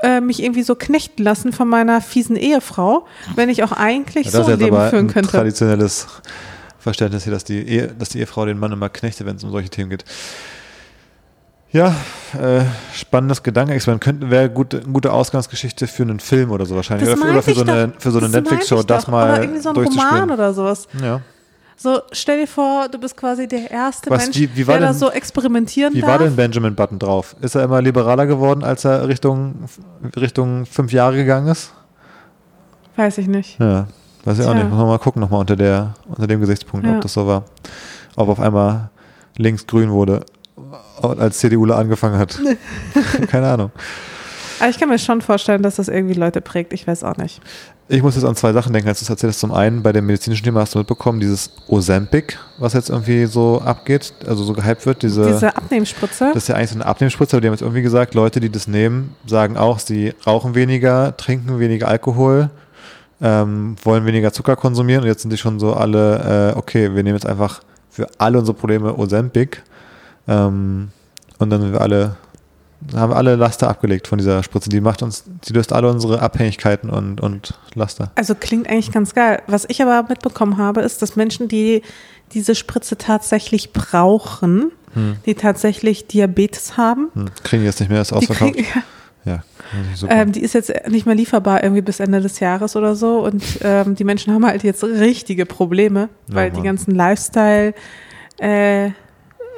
[0.00, 3.06] äh, mich irgendwie so knechten lassen von meiner fiesen Ehefrau,
[3.36, 5.30] wenn ich auch eigentlich Ja, so ein Leben führen ein könnte?
[5.30, 6.06] traditionelles
[6.78, 9.50] Verständnis hier, dass die, Ehe, dass die Ehefrau den Mann immer knechtet, wenn es um
[9.50, 10.04] solche Themen geht.
[11.72, 11.88] Ja,
[12.40, 12.62] äh,
[12.94, 14.02] spannendes Gedankenexperiment.
[14.04, 17.08] Könnte wäre gut, eine gute Ausgangsgeschichte für einen Film oder so wahrscheinlich.
[17.08, 19.60] Das Oder, für- oder für so eine, für so eine Netflix-Show, das mal Oder irgendwie
[19.60, 19.76] so ein.
[19.76, 20.86] Roman oder sowas.
[21.02, 21.20] Ja.
[21.76, 24.86] So, stell dir vor, du bist quasi der erste Was, Mensch, wie- wie der da
[24.88, 26.10] denn- so experimentieren Wie darf.
[26.10, 27.34] war denn Benjamin Button drauf?
[27.40, 29.56] Ist er immer liberaler geworden, als er Richtung,
[30.16, 31.72] Richtung fünf Jahre gegangen ist?
[32.96, 33.58] Weiß ich nicht.
[33.58, 33.88] Ja,
[34.24, 34.68] weiß ich auch nicht.
[34.68, 36.94] Muss man mal gucken nochmal unter, der, unter dem Gesichtspunkt, Ja.
[36.94, 37.42] ob das so war.
[38.16, 38.90] Ob auf einmal
[39.36, 40.24] links-grün wurde,
[41.02, 42.38] als CDUler angefangen hat.
[43.28, 43.72] Keine Ahnung.
[44.64, 46.72] Aber ich kann mir schon vorstellen, dass das irgendwie Leute prägt.
[46.72, 47.42] Ich weiß auch nicht.
[47.88, 49.40] Ich muss jetzt an zwei Sachen denken, als du es erzählst.
[49.40, 53.60] Zum einen, bei dem medizinischen Thema hast du mitbekommen, dieses Ozempic, was jetzt irgendwie so
[53.60, 55.02] abgeht, also so gehypt wird.
[55.02, 56.30] Diese, Diese Abnehmspritze.
[56.32, 58.48] das ist ja eigentlich so eine Abnehmspritze, aber die haben jetzt irgendwie gesagt, Leute, die
[58.48, 62.48] das nehmen, sagen auch, sie rauchen weniger, trinken weniger Alkohol,
[63.20, 67.02] ähm, wollen weniger Zucker konsumieren und jetzt sind die schon so alle, äh, okay, wir
[67.02, 69.62] nehmen jetzt einfach für alle unsere Probleme Ozempic
[70.26, 70.88] ähm,
[71.38, 72.16] und dann sind wir alle,
[72.94, 74.68] haben wir alle Laster abgelegt von dieser Spritze.
[74.68, 78.10] Die macht uns, die löst alle unsere Abhängigkeiten und, und Laster.
[78.14, 79.42] Also klingt eigentlich ganz geil.
[79.46, 81.82] Was ich aber mitbekommen habe, ist, dass Menschen, die
[82.32, 84.70] diese Spritze tatsächlich brauchen,
[85.26, 88.54] die tatsächlich Diabetes haben, Hm, kriegen die jetzt nicht mehr das die, ausverkauft?
[88.54, 88.66] kriegen,
[89.24, 89.42] ja,
[89.94, 90.14] super.
[90.14, 93.24] ähm, die ist jetzt nicht mehr lieferbar irgendwie bis Ende des Jahres oder so.
[93.24, 96.64] Und ähm, die Menschen haben halt jetzt richtige Probleme, weil die Mann.
[96.66, 97.74] ganzen Lifestyle,
[98.38, 98.90] äh,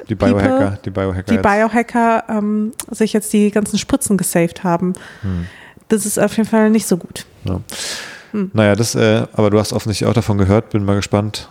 [0.09, 1.31] die Biohacker, die Biohacker.
[1.33, 1.37] die.
[1.37, 4.93] Biohacker ähm, sich jetzt die ganzen Spritzen gesaved haben.
[5.21, 5.47] Hm.
[5.89, 7.25] Das ist auf jeden Fall nicht so gut.
[7.45, 7.61] Ja.
[8.31, 8.51] Hm.
[8.53, 11.49] Naja, das, äh, aber du hast offensichtlich auch davon gehört, bin mal gespannt,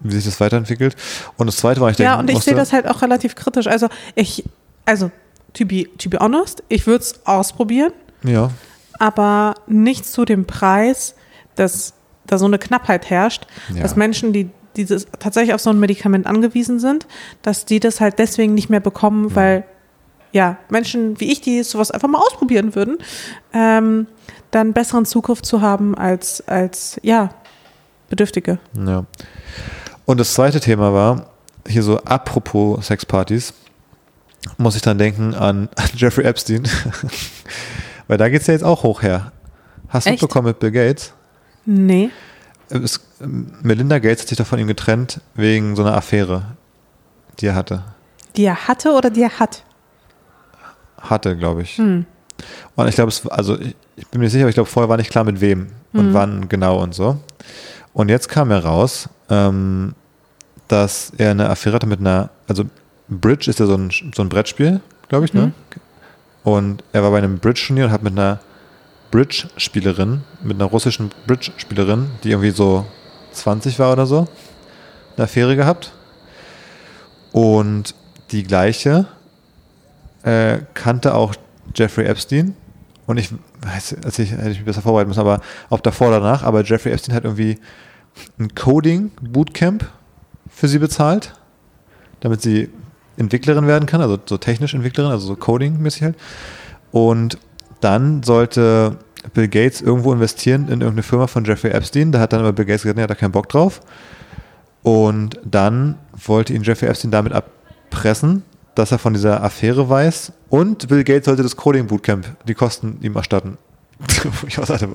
[0.00, 0.96] wie sich das weiterentwickelt.
[1.36, 3.66] Und das zweite war, ich denke, Ja, und ich sehe das halt auch relativ kritisch.
[3.66, 4.44] Also ich,
[4.84, 5.10] also
[5.52, 8.50] to be, to be honest, ich würde es ausprobieren, Ja,
[8.98, 11.14] aber nicht zu dem Preis,
[11.56, 11.94] dass
[12.26, 13.82] da so eine Knappheit herrscht, Ja.
[13.82, 17.06] dass Menschen, die dieses tatsächlich auf so ein Medikament angewiesen sind,
[17.42, 19.64] dass die das halt deswegen nicht mehr bekommen, weil
[20.32, 22.98] ja, Menschen wie ich, die sowas einfach mal ausprobieren würden,
[23.52, 24.06] ähm,
[24.50, 27.30] dann besseren Zugriff zu haben als, als ja,
[28.08, 28.58] Bedürftige.
[28.74, 29.04] ja.
[30.06, 31.30] Und das zweite Thema war,
[31.66, 33.54] hier so apropos Sexpartys,
[34.58, 36.68] muss ich dann denken an, an Jeffrey Epstein.
[38.08, 39.32] Weil da geht es ja jetzt auch hoch her.
[39.88, 41.12] Hast du mitbekommen mit Bill Gates?
[41.64, 42.10] Nee.
[42.70, 43.00] Es,
[43.62, 46.56] Melinda Gates hat sich doch von ihm getrennt wegen so einer Affäre,
[47.40, 47.84] die er hatte.
[48.36, 49.64] Die er hatte oder die er hat?
[50.98, 51.76] Hatte, glaube ich.
[51.76, 52.06] Hm.
[52.74, 54.96] Und ich glaube, es, also ich, ich bin mir sicher, aber ich glaube, vorher war
[54.96, 57.20] nicht klar, mit wem und wann genau und so.
[57.92, 59.94] Und jetzt kam heraus, ähm,
[60.66, 62.64] dass er eine Affäre hatte mit einer, also
[63.08, 65.52] Bridge ist ja so ein, so ein Brettspiel, glaube ich, ne?
[66.42, 68.40] Und er war bei einem Bridge-Turnier und hat mit einer
[69.14, 72.84] Bridge-Spielerin, mit einer russischen Bridge-Spielerin, die irgendwie so
[73.30, 74.26] 20 war oder so,
[75.16, 75.92] eine Affäre gehabt.
[77.30, 77.94] Und
[78.32, 79.06] die gleiche
[80.24, 81.36] äh, kannte auch
[81.76, 82.56] Jeffrey Epstein.
[83.06, 86.18] Und ich weiß, also ich, hätte ich mich besser vorbereiten müssen, aber ob davor oder
[86.18, 87.60] danach, aber Jeffrey Epstein hat irgendwie
[88.40, 89.86] ein Coding-Bootcamp
[90.50, 91.34] für sie bezahlt,
[92.18, 92.68] damit sie
[93.16, 96.16] Entwicklerin werden kann, also so technisch Entwicklerin, also so Coding-mäßig halt.
[96.90, 97.38] Und
[97.84, 98.96] dann sollte
[99.34, 102.12] Bill Gates irgendwo investieren in irgendeine Firma von Jeffrey Epstein.
[102.12, 103.80] Da hat dann aber Bill Gates gesagt, nee, hat er keinen Bock drauf.
[104.82, 108.42] Und dann wollte ihn Jeffrey Epstein damit abpressen,
[108.74, 110.32] dass er von dieser Affäre weiß.
[110.48, 113.58] Und Bill Gates sollte das Coding Bootcamp, die Kosten ihm erstatten.
[114.46, 114.88] ich sagte,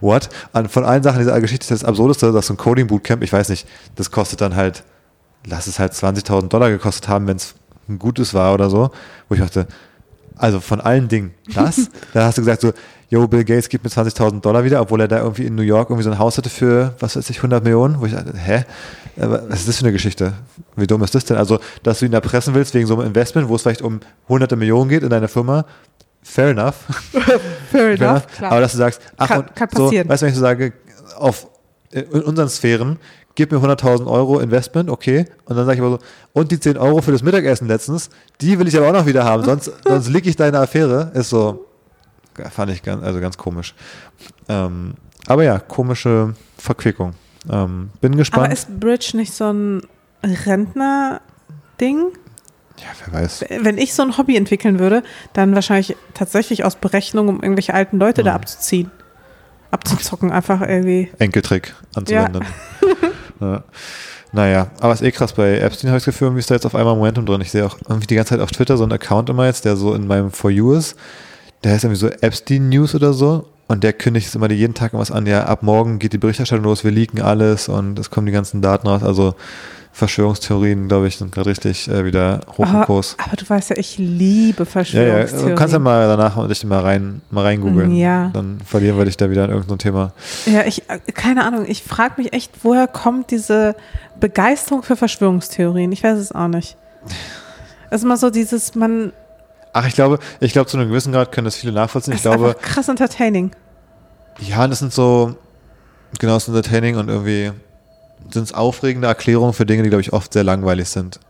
[0.00, 0.28] what?
[0.68, 3.48] Von allen Sachen dieser Geschichte ist das Absurdeste, dass so ein Coding Bootcamp, ich weiß
[3.48, 4.82] nicht, das kostet dann halt,
[5.46, 7.54] lass es halt 20.000 Dollar gekostet haben, wenn es
[7.88, 8.90] ein gutes war oder so.
[9.28, 9.66] Wo ich dachte,
[10.40, 12.72] also von allen Dingen, das, da hast du gesagt so,
[13.10, 15.90] yo, Bill Gates gibt mir 20.000 Dollar wieder, obwohl er da irgendwie in New York
[15.90, 18.64] irgendwie so ein Haus hatte für, was weiß ich, 100 Millionen, wo ich dachte, hä?
[19.16, 20.32] Was ist das für eine Geschichte?
[20.76, 21.36] Wie dumm ist das denn?
[21.36, 24.56] Also, dass du ihn erpressen willst wegen so einem Investment, wo es vielleicht um hunderte
[24.56, 25.66] Millionen geht in deiner Firma,
[26.22, 26.76] fair enough.
[27.70, 28.52] fair enough, klar.
[28.52, 30.08] Aber dass du sagst, ach, kann, und kann so, passieren.
[30.08, 30.72] weißt du, wenn ich so sage,
[31.16, 31.48] auf,
[31.90, 32.98] in unseren Sphären,
[33.40, 35.24] gib mir 100.000 Euro Investment, okay.
[35.46, 35.98] Und dann sage ich aber so,
[36.34, 38.10] und die 10 Euro für das Mittagessen letztens,
[38.42, 41.10] die will ich aber auch noch wieder haben, sonst, sonst lieg ich deine Affäre.
[41.14, 41.64] Ist so,
[42.50, 43.74] fand ich ganz, also ganz komisch.
[44.50, 44.92] Ähm,
[45.26, 47.14] aber ja, komische Verquickung.
[47.50, 48.44] Ähm, bin gespannt.
[48.44, 49.80] Aber ist Bridge nicht so ein
[50.22, 52.08] Rentner-Ding?
[52.76, 53.44] Ja, wer weiß.
[53.62, 57.98] Wenn ich so ein Hobby entwickeln würde, dann wahrscheinlich tatsächlich aus Berechnung, um irgendwelche alten
[57.98, 58.36] Leute da Mhm.
[58.36, 58.90] abzuziehen.
[59.70, 61.10] Abzuzocken, einfach irgendwie.
[61.18, 62.42] Enkeltrick anzuwenden.
[62.82, 62.88] Ja.
[64.32, 65.32] Naja, aber ist eh krass.
[65.32, 67.40] Bei Epstein habe ich das Gefühl, irgendwie ist da jetzt auf einmal Momentum drin.
[67.40, 69.76] Ich sehe auch irgendwie die ganze Zeit auf Twitter so einen Account immer jetzt, der
[69.76, 70.96] so in meinem For You ist.
[71.64, 73.46] Der heißt irgendwie so Epstein News oder so.
[73.66, 75.26] Und der kündigt es immer jeden Tag was an.
[75.26, 78.62] Ja, ab morgen geht die Berichterstattung los, wir leaken alles und es kommen die ganzen
[78.62, 79.04] Daten raus.
[79.04, 79.36] Also
[79.92, 83.16] Verschwörungstheorien, glaube ich, sind gerade richtig äh, wieder hoch im Kurs.
[83.24, 85.48] aber du weißt ja, ich liebe Ja, ja, Verschwörungstheorien.
[85.50, 87.94] du kannst ja mal danach dich mal rein, mal reingoogeln.
[87.94, 88.30] Ja.
[88.32, 90.12] Dann verlieren wir dich da wieder in irgendein Thema.
[90.46, 93.74] Ja, ich, äh, keine Ahnung, ich frage mich echt, woher kommt diese
[94.20, 95.90] Begeisterung für Verschwörungstheorien?
[95.92, 96.76] Ich weiß es auch nicht.
[97.90, 99.12] Es ist immer so dieses, man,
[99.72, 102.14] Ach, ich glaube, ich glaube, zu einem gewissen Grad können das viele nachvollziehen.
[102.14, 103.50] es Ich ist glaube, krass entertaining.
[104.38, 105.34] ja, das sind so,
[106.18, 107.50] genau, das ist entertaining und irgendwie
[108.32, 111.20] sind es aufregende Erklärungen für Dinge, die, glaube ich, oft sehr langweilig sind.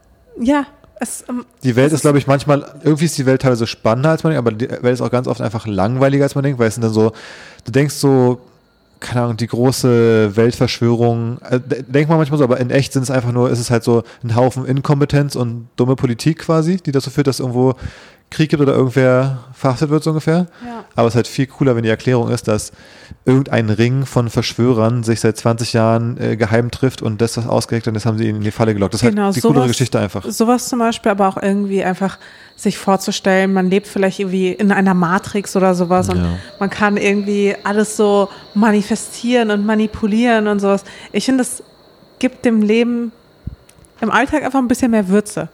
[0.40, 0.66] Ja,
[1.00, 4.22] es, ähm, Die Welt ist, glaube ich, manchmal, irgendwie ist die Welt teilweise spannender als
[4.22, 6.68] man denkt, aber die Welt ist auch ganz oft einfach langweiliger als man denkt, weil
[6.68, 7.12] es sind dann so,
[7.64, 8.40] du denkst so,
[9.00, 13.10] keine Ahnung, die große Weltverschwörung, de- denkt man manchmal so, aber in echt sind es
[13.10, 17.08] einfach nur, ist es halt so ein Haufen Inkompetenz und dumme Politik quasi, die dazu
[17.08, 17.74] führt, dass irgendwo
[18.30, 20.46] Krieg gibt oder irgendwer verhaftet wird, so ungefähr.
[20.64, 20.84] Ja.
[20.94, 22.70] Aber es ist halt viel cooler, wenn die Erklärung ist, dass
[23.24, 27.88] irgendein Ring von Verschwörern sich seit 20 Jahren äh, geheim trifft und das was ausgeregt
[27.88, 28.94] und das haben sie ihn in die Falle gelockt.
[28.94, 30.24] Das ist Genau, halt die coolere sowas- Geschichte einfach.
[30.24, 32.18] Sowas zum Beispiel, aber auch irgendwie einfach
[32.56, 36.28] sich vorzustellen, man lebt vielleicht irgendwie in einer Matrix oder sowas und Ja.
[36.60, 40.84] man kann irgendwie alles so manifestieren und manipulieren und sowas.
[41.12, 41.62] Ich finde, das
[42.20, 43.10] gibt dem Leben
[44.00, 45.48] im Alltag einfach ein bisschen mehr Würze.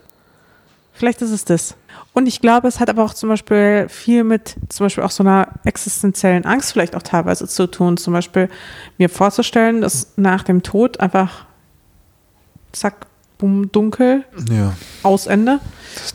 [0.93, 1.75] Vielleicht ist es das.
[2.13, 5.23] Und ich glaube, es hat aber auch zum Beispiel viel mit zum Beispiel auch so
[5.23, 7.97] einer existenziellen Angst vielleicht auch teilweise zu tun.
[7.97, 8.49] Zum Beispiel
[8.97, 11.45] mir vorzustellen, dass nach dem Tod einfach
[12.73, 13.07] zack,
[13.39, 15.61] bumm, dunkel, Ja, aus Ende,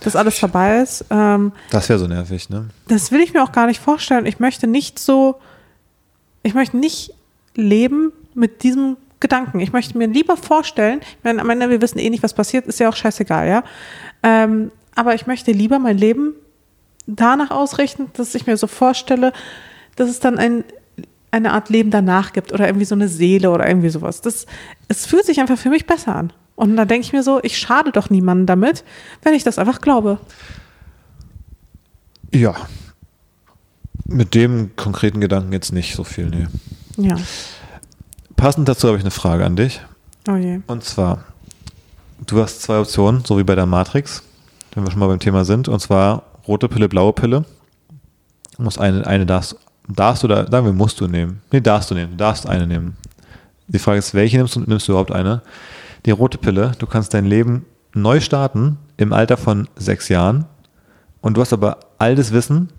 [0.03, 1.05] dass alles vorbei ist.
[1.09, 2.69] Ähm, das wäre so nervig, ne?
[2.87, 4.25] das will ich mir auch gar nicht vorstellen.
[4.25, 5.39] Ich möchte nicht so,
[6.43, 7.13] ich möchte nicht
[7.55, 9.59] leben mit diesem Gedanken.
[9.59, 12.65] Ich möchte mir lieber vorstellen, ich meine, am Ende, wir wissen eh nicht, was passiert,
[12.65, 13.63] ist ja auch scheißegal, ja.
[14.23, 16.35] Ähm, aber ich möchte lieber mein Leben
[17.07, 19.33] danach ausrichten, dass ich mir so vorstelle,
[19.95, 20.63] dass es dann ein,
[21.31, 24.21] eine Art Leben danach gibt oder irgendwie so eine Seele oder irgendwie sowas.
[24.21, 24.45] Das,
[24.89, 26.31] es fühlt sich einfach für mich besser an.
[26.55, 28.83] Und dann denke ich mir so, ich schade doch niemandem damit,
[29.23, 30.19] wenn ich das einfach glaube.
[32.31, 32.53] Ja.
[34.05, 36.45] Mit dem konkreten Gedanken jetzt nicht so viel, nee.
[36.97, 37.15] Ja.
[38.35, 39.81] Passend dazu habe ich eine Frage an dich.
[40.29, 40.59] Oh je.
[40.67, 41.23] Und zwar,
[42.27, 44.21] du hast zwei Optionen, so wie bei der Matrix,
[44.73, 45.67] wenn wir schon mal beim Thema sind.
[45.67, 47.45] Und zwar rote Pille, blaue Pille.
[48.57, 49.55] Du musst eine, eine darfst,
[49.87, 51.41] darfst du da, sagen wir, musst du nehmen.
[51.51, 52.11] Nee, darfst du nehmen.
[52.11, 52.97] Du darfst eine nehmen.
[53.67, 55.41] Die Frage ist, welche nimmst du, nimmst du überhaupt eine?
[56.05, 60.45] Die rote Pille, du kannst dein Leben neu starten im Alter von sechs Jahren
[61.21, 62.69] und du hast aber all das Wissen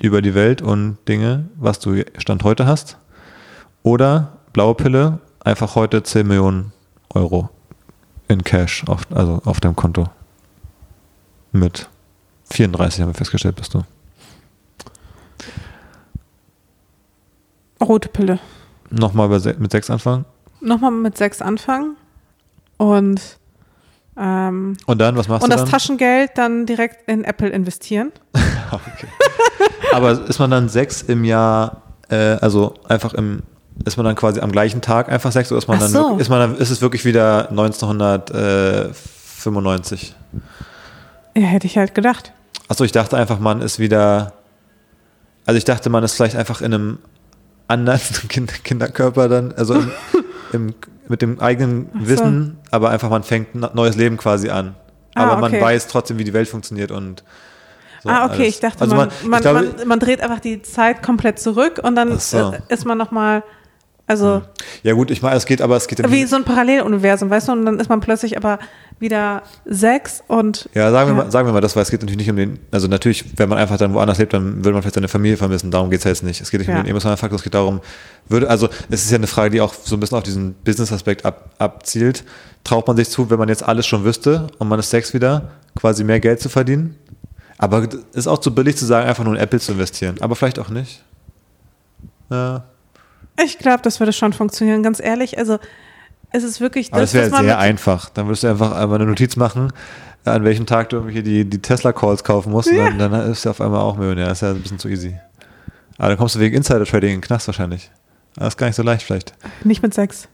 [0.00, 2.96] über die Welt und Dinge, was du Stand heute hast.
[3.82, 6.72] Oder blaue Pille, einfach heute 10 Millionen
[7.14, 7.50] Euro
[8.28, 10.08] in Cash, auf, also auf deinem Konto.
[11.52, 11.88] Mit
[12.50, 13.82] 34 haben wir festgestellt, bist du.
[17.80, 18.38] Rote Pille.
[18.90, 20.24] Nochmal mit 6 anfangen.
[20.60, 21.96] Nochmal mit sechs anfangen
[22.76, 23.38] und,
[24.18, 25.70] ähm, Und dann, was machst und du das dann?
[25.70, 28.12] Taschengeld dann direkt in Apple investieren.
[28.70, 29.06] okay.
[29.92, 33.42] Aber ist man dann 6 im Jahr, äh, also einfach im,
[33.86, 36.18] ist man dann quasi am gleichen Tag einfach 6 oder ist man Ach dann, so.
[36.18, 40.14] ist man dann, ist es wirklich wieder 1995?
[41.40, 42.32] Ja, hätte ich halt gedacht.
[42.68, 44.34] Achso, ich dachte einfach, man ist wieder
[45.46, 46.98] also ich dachte, man ist vielleicht einfach in einem
[47.66, 49.90] anderen kind Kinderkörper dann, also im,
[50.52, 50.74] im,
[51.08, 52.08] mit dem eigenen so.
[52.08, 54.76] Wissen, aber einfach man fängt ein neues Leben quasi an.
[55.16, 55.60] Ah, Aber man okay.
[55.60, 57.24] weiß trotzdem, wie die Welt funktioniert und
[58.02, 58.48] so ah, okay, alles.
[58.48, 61.80] ich dachte, also man, man, ich glaube, man, man dreht einfach die Zeit komplett zurück
[61.82, 62.54] und dann so.
[62.68, 63.42] ist man nochmal,
[64.10, 64.42] also
[64.82, 67.52] ja gut, ich meine, es geht, aber es geht wie so ein Paralleluniversum, weißt du,
[67.52, 68.58] und dann ist man plötzlich aber
[68.98, 71.24] wieder sechs und Ja, sagen wir, Ja.
[71.24, 73.48] Mal, sagen wir mal das, weil es geht natürlich nicht um den, also natürlich, wenn
[73.48, 76.04] man einfach dann woanders lebt, dann würde man vielleicht seine Familie vermissen, darum geht es
[76.04, 76.40] ja jetzt nicht.
[76.40, 76.82] Es geht nicht um Ja.
[76.82, 77.80] den emotionalen Faktor, es geht darum,
[78.28, 81.24] würde, also es ist ja eine Frage, die auch so ein bisschen auf diesen Business-Aspekt
[81.24, 82.24] ab, abzielt.
[82.64, 85.50] Traut man sich zu, wenn man jetzt alles schon wüsste und man ist sechs wieder,
[85.78, 86.96] quasi mehr Geld zu verdienen?
[87.58, 90.16] Aber es ist auch zu billig zu sagen, einfach nur in Apple zu investieren.
[90.20, 91.02] Aber vielleicht auch nicht.
[92.30, 92.64] Ja.
[93.44, 95.58] Ich glaube, das würde schon funktionieren, ganz ehrlich, also
[96.32, 98.08] es ist wirklich Aber das, das, wäre sehr einfach.
[98.10, 99.72] Dann würdest du einfach einmal eine Notiz machen,
[100.24, 102.70] an welchem Tag du irgendwelche die, die Tesla-Calls kaufen musst.
[102.70, 102.86] Ja.
[102.86, 104.26] Und dann, dann ist du auf einmal auch Millionär.
[104.28, 105.18] Das ist ja ein bisschen zu easy.
[105.98, 107.90] Aber dann kommst du wegen Insider-Trading in den Knast wahrscheinlich.
[108.36, 109.34] Das ist gar nicht so leicht vielleicht.
[109.64, 110.28] nicht mit sechs.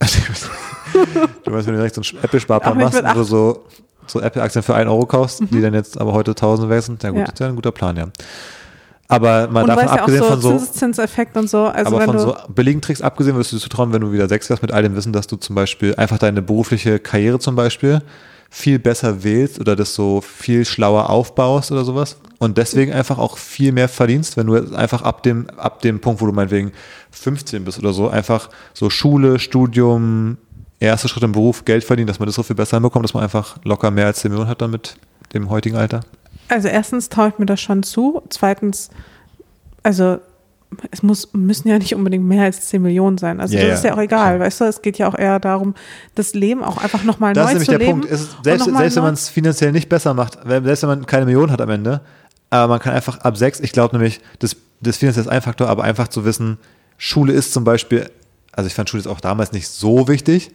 [0.00, 3.64] du weißt, wenn du direkt so einen Apple-Sparplan machst und du so,
[4.06, 5.48] so Apple-Aktien für 1 Euro kaufst, Mhm.
[5.50, 7.24] die dann jetzt aber heute 1000 wert sind, ja gut, Ja.
[7.24, 8.06] das ist ja ein guter Plan, ja.
[9.08, 11.86] Aber mal Und davon weißt ja auch abgesehen so von so, Zinseszinseffekt und so, also
[11.88, 14.28] aber wenn von du so billigen Tricks abgesehen, würdest du dir zutrauen, wenn du wieder
[14.28, 17.56] sechs wärst, mit all dem Wissen, dass du zum Beispiel einfach deine berufliche Karriere zum
[17.56, 18.02] Beispiel
[18.50, 23.38] viel besser wählst oder das so viel schlauer aufbaust oder sowas und deswegen einfach auch
[23.38, 26.72] viel mehr verdienst, wenn du einfach ab dem, ab dem Punkt, wo du meinetwegen
[27.10, 30.38] 15 bist oder so, einfach so Schule, Studium,
[30.80, 33.22] erste Schritt im Beruf, Geld verdienen, dass man das so viel besser hinbekommt, dass man
[33.22, 34.96] einfach locker mehr als 10 Millionen hat dann mit
[35.34, 36.00] dem heutigen Alter.
[36.48, 38.22] Also erstens traue ich mir das schon zu.
[38.30, 38.90] Zweitens,
[39.82, 40.18] also
[40.90, 43.40] es muss, müssen ja nicht unbedingt mehr als 10 Millionen sein.
[43.40, 44.40] Also Ja, das ja, ist ja auch egal, klar.
[44.46, 45.74] weißt du, es geht ja auch eher darum,
[46.14, 48.00] das Leben auch einfach nochmal Das neu ist nämlich zu der leben.
[48.00, 48.10] Punkt.
[48.10, 51.52] Ist, selbst selbst wenn man es finanziell nicht besser macht, selbst wenn man keine Millionen
[51.52, 52.00] hat am Ende,
[52.50, 55.68] aber man kann einfach ab sechs, ich glaube nämlich, das, das finanziell ist ein Faktor,
[55.68, 56.58] aber einfach zu wissen,
[56.98, 58.10] Schule ist zum Beispiel,
[58.52, 60.50] also ich fand Schule jetzt auch damals nicht so wichtig,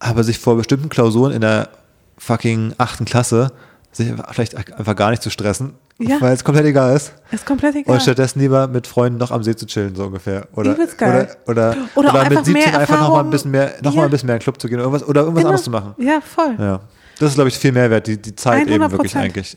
[0.00, 1.68] aber sich vor bestimmten Klausuren in der
[2.16, 3.52] fucking achten Klasse
[3.92, 6.20] sich vielleicht einfach gar nicht zu stressen, Ja.
[6.20, 7.12] weil es komplett egal ist.
[7.32, 7.94] ist komplett egal.
[7.94, 10.46] Und stattdessen lieber mit Freunden noch am See zu chillen, so ungefähr.
[10.54, 11.28] Oder, geil.
[11.46, 14.02] oder, oder, Oder oder mit 17 mehr einfach noch mal ein bisschen mehr, noch mal
[14.02, 14.04] Ja.
[14.06, 15.48] ein bisschen mehr in den Club zu gehen oder irgendwas, oder irgendwas Genau.
[15.50, 15.94] anderes zu machen.
[15.98, 16.54] Ja, voll.
[16.58, 16.80] Ja.
[17.18, 18.92] Das ist, glaube ich, viel Mehrwert, die, die Zeit eben 100%.
[18.92, 19.56] wirklich eigentlich.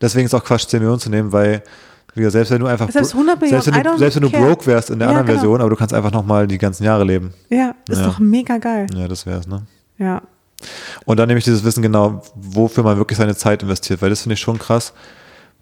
[0.00, 1.62] Deswegen ist auch Quatsch, 10 Millionen zu nehmen, weil,
[2.14, 4.22] wie gesagt, selbst wenn du einfach, Selbst bro- 100 Millionen, selbst wenn du, selbst wenn
[4.22, 5.38] du broke wärst in der Ja, anderen genau.
[5.40, 7.32] Version, aber du kannst einfach nochmal die ganzen Jahre leben.
[7.48, 8.06] Ja, ist Ja.
[8.06, 8.86] doch mega geil.
[8.94, 9.62] Ja, das wär's, ne?
[9.98, 10.22] Ja.
[11.04, 14.22] Und dann nehme ich dieses Wissen genau, wofür man wirklich seine Zeit investiert, weil das
[14.22, 14.92] finde ich schon krass,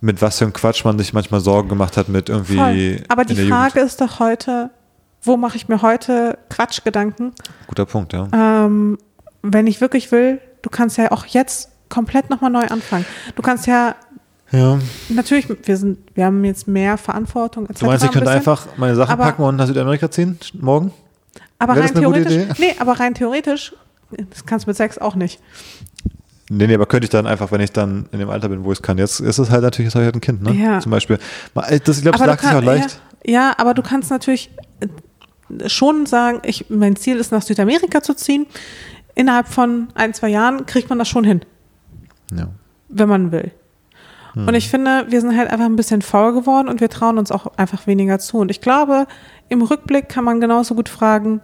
[0.00, 2.56] mit was für einem Quatsch man sich manchmal Sorgen gemacht hat mit irgendwie.
[2.56, 3.02] Voll.
[3.08, 4.70] Aber die Frage ist doch heute,
[5.22, 7.26] wo mache ich mir heute Quatschgedanken?
[7.26, 7.66] Jugend.
[7.66, 8.28] Guter Punkt, ja.
[8.32, 8.98] Ähm,
[9.42, 13.04] wenn ich wirklich will, du kannst ja auch jetzt komplett nochmal neu anfangen.
[13.34, 13.94] Du kannst ja,
[14.52, 14.78] Ja.
[15.08, 17.80] natürlich, wir sind, wir haben jetzt mehr Verantwortung etc.
[17.80, 18.38] Du meinst, ich ein könnte bisschen.
[18.38, 20.92] einfach meine Sachen Aber- packen und nach Südamerika ziehen morgen?
[21.60, 23.74] aber wäre rein theoretisch, nee, aber rein theoretisch,
[24.30, 25.40] das kannst du mit Sex auch nicht.
[26.50, 28.72] Nee, nee, aber könnte ich dann einfach, wenn ich dann in dem Alter bin, wo
[28.72, 28.96] ich es kann.
[28.96, 30.52] Jetzt ist es halt natürlich, jetzt habe ich halt ein Kind, ne?
[30.54, 30.80] Ja.
[30.80, 31.18] Zum Beispiel.
[31.54, 33.00] Mal, Das, ich glaube, das Aber sagt sich auch leicht.
[33.24, 38.02] Ja, ja, aber du kannst natürlich äh, schon sagen, ich, mein Ziel ist nach Südamerika
[38.02, 38.46] zu ziehen.
[39.14, 41.42] Innerhalb von ein, zwei Jahren kriegt man das schon hin,
[42.34, 42.48] Ja.
[42.88, 43.50] wenn man will.
[44.34, 44.48] Hm.
[44.48, 47.30] Und ich finde, wir sind halt einfach ein bisschen faul geworden und wir trauen uns
[47.30, 48.38] auch einfach weniger zu.
[48.38, 49.06] Und ich glaube,
[49.48, 51.40] im Rückblick kann man genauso gut fragen,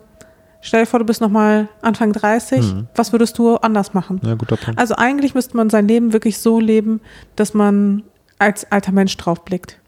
[0.64, 2.88] stell dir vor, du bist nochmal Anfang 30, Mhm.
[2.96, 4.20] was würdest du anders machen?
[4.24, 4.78] Ja, guter Punkt.
[4.80, 7.00] Also eigentlich müsste man sein Leben wirklich so leben,
[7.36, 8.02] dass man
[8.38, 9.78] als alter Mensch draufblickt.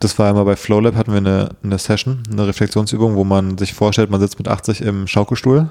[0.00, 3.74] Das war einmal bei FlowLab, hatten wir eine, eine Session, eine Reflexionsübung, wo man sich
[3.74, 5.70] vorstellt, man sitzt mit 80 im Schaukelstuhl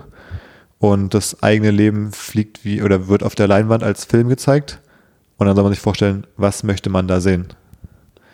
[0.79, 4.79] und das eigene Leben fliegt wie oder wird auf der Leinwand als Film gezeigt.
[5.37, 7.47] Und dann soll man sich vorstellen, was möchte man da sehen?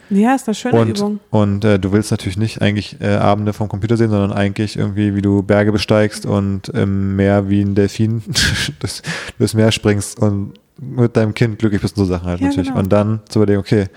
[0.10, 1.20] Ja, ist eine schöne Und, Übung.
[1.32, 5.16] und äh, du willst natürlich nicht eigentlich äh, Abende vom Computer sehen, sondern eigentlich irgendwie,
[5.16, 8.24] wie du Berge besteigst und im Meer wie ein Delfin
[8.80, 9.02] durchs,
[9.38, 12.70] durchs Meer springst und mit deinem Kind glücklich bist und so Sachen halt Ja, natürlich.
[12.70, 12.80] genau.
[12.80, 13.88] Und dann zu überlegen, okay,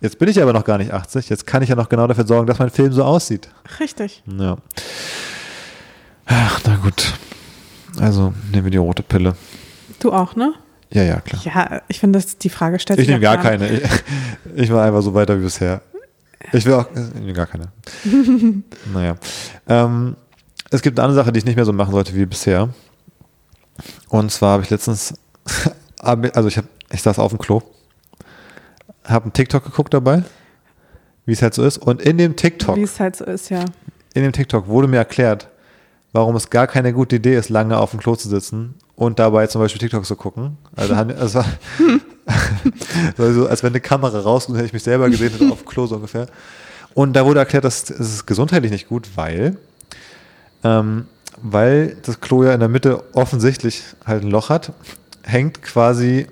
[0.00, 2.26] jetzt bin ich aber noch gar nicht 80, jetzt kann ich ja noch genau dafür
[2.26, 3.48] sorgen, dass mein Film so aussieht.
[3.80, 4.22] Richtig.
[4.38, 4.58] Ja.
[6.26, 7.14] Ach, na gut.
[7.98, 9.34] Also nehmen wir die rote Pille.
[10.00, 10.52] Du auch, ne?
[10.90, 11.42] Ja, ja, klar.
[11.44, 13.68] Ja, ich finde, das die Frage stellt Ich nehme gar keine.
[13.68, 13.82] Ich,
[14.54, 15.82] ich mache einfach so weiter wie bisher.
[16.52, 17.68] Ich will auch, ich nehme gar keine.
[18.92, 19.16] naja.
[19.68, 20.16] Ähm,
[20.70, 22.68] es gibt eine andere Sache, die ich nicht mehr so machen sollte wie bisher.
[24.08, 25.14] Und zwar habe ich letztens,
[26.02, 27.62] hab- also ich habe, ich saß auf dem Klo,
[29.04, 30.22] habe einen TikTok geguckt dabei,
[31.26, 31.78] wie es halt so ist.
[31.78, 33.64] Und in dem TikTok, Wie es halt so ist, ja.
[34.14, 35.48] in dem TikTok wurde mir erklärt,
[36.12, 39.46] warum es gar keine gute Idee ist, lange auf dem Klo zu sitzen und dabei
[39.46, 40.58] zum Beispiel TikTok zu gucken.
[40.74, 41.46] Also, es war
[43.32, 45.94] so, als wenn eine Kamera rauskommt, hätte ich mich selber gesehen hätte auf Klo so
[45.94, 46.26] ungefähr.
[46.94, 49.56] Und da wurde erklärt, dass es ist gesundheitlich nicht gut, weil,
[50.64, 51.06] ähm,
[51.40, 54.72] weil das Klo ja in der Mitte offensichtlich halt ein Loch hat,
[55.22, 56.26] hängt quasi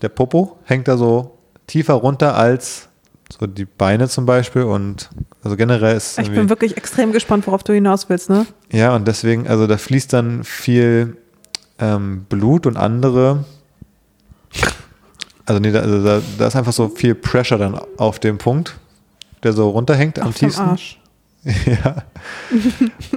[0.00, 2.88] der Popo, hängt da so tiefer runter als
[3.36, 5.10] so die Beine zum Beispiel und
[5.42, 8.46] also generell ist Ich bin wirklich extrem gespannt, worauf du hinaus willst, ne?
[8.70, 11.16] ja und deswegen also da fließt dann viel
[11.78, 13.44] ähm, Blut und andere
[15.46, 18.76] also nee da, also da, da ist einfach so viel Pressure dann auf dem Punkt
[19.42, 21.00] der so runterhängt am Auf dem tiefsten Arsch.
[21.66, 22.04] ja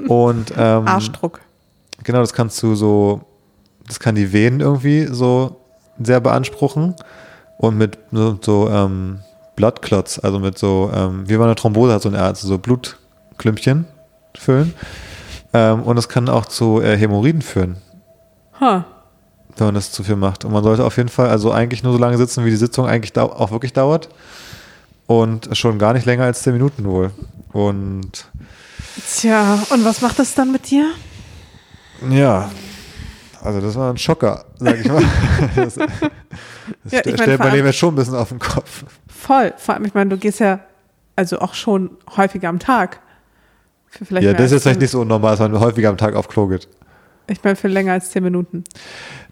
[0.08, 1.40] und ähm, Arschdruck.
[2.04, 3.22] Genau, das kannst du so,
[3.86, 5.58] das kann die Venen irgendwie so
[6.02, 6.96] sehr beanspruchen
[7.58, 9.20] und mit so, so ähm,
[9.56, 13.86] Bloodclots, also mit so, ähm, wie man eine Thrombose hat, so eine Art, so Blutklümpchen
[14.36, 14.74] füllen.
[15.54, 17.78] Ähm, und es kann auch zu äh, Hämorrhoiden führen,
[18.60, 18.82] Huh.
[19.58, 20.46] wenn man das zu viel macht.
[20.46, 22.88] Und man sollte auf jeden Fall also eigentlich nur so lange sitzen, wie die Sitzung
[22.88, 24.10] eigentlich auch wirklich dauert.
[25.08, 27.12] Und schon gar nicht länger als 10 Minuten wohl.
[27.54, 28.28] Und
[29.16, 30.90] Tja, und was macht das dann mit dir?
[32.10, 32.50] Ja,
[33.42, 35.04] also das war ein Schocker, sag ich mal.
[35.56, 35.88] Das, das
[36.92, 38.84] Ja, ich stellt mein allem- Leben jetzt schon ein bisschen auf den Kopf.
[39.08, 39.54] Voll.
[39.58, 40.60] Vor allem, ich meine, du gehst ja
[41.16, 43.00] also auch schon häufiger am Tag.
[44.10, 46.68] Ja, das ist vielleicht nicht so unnormal, dass man häufiger am Tag auf Klo geht.
[47.28, 48.64] Ich meine, für länger als zehn Minuten.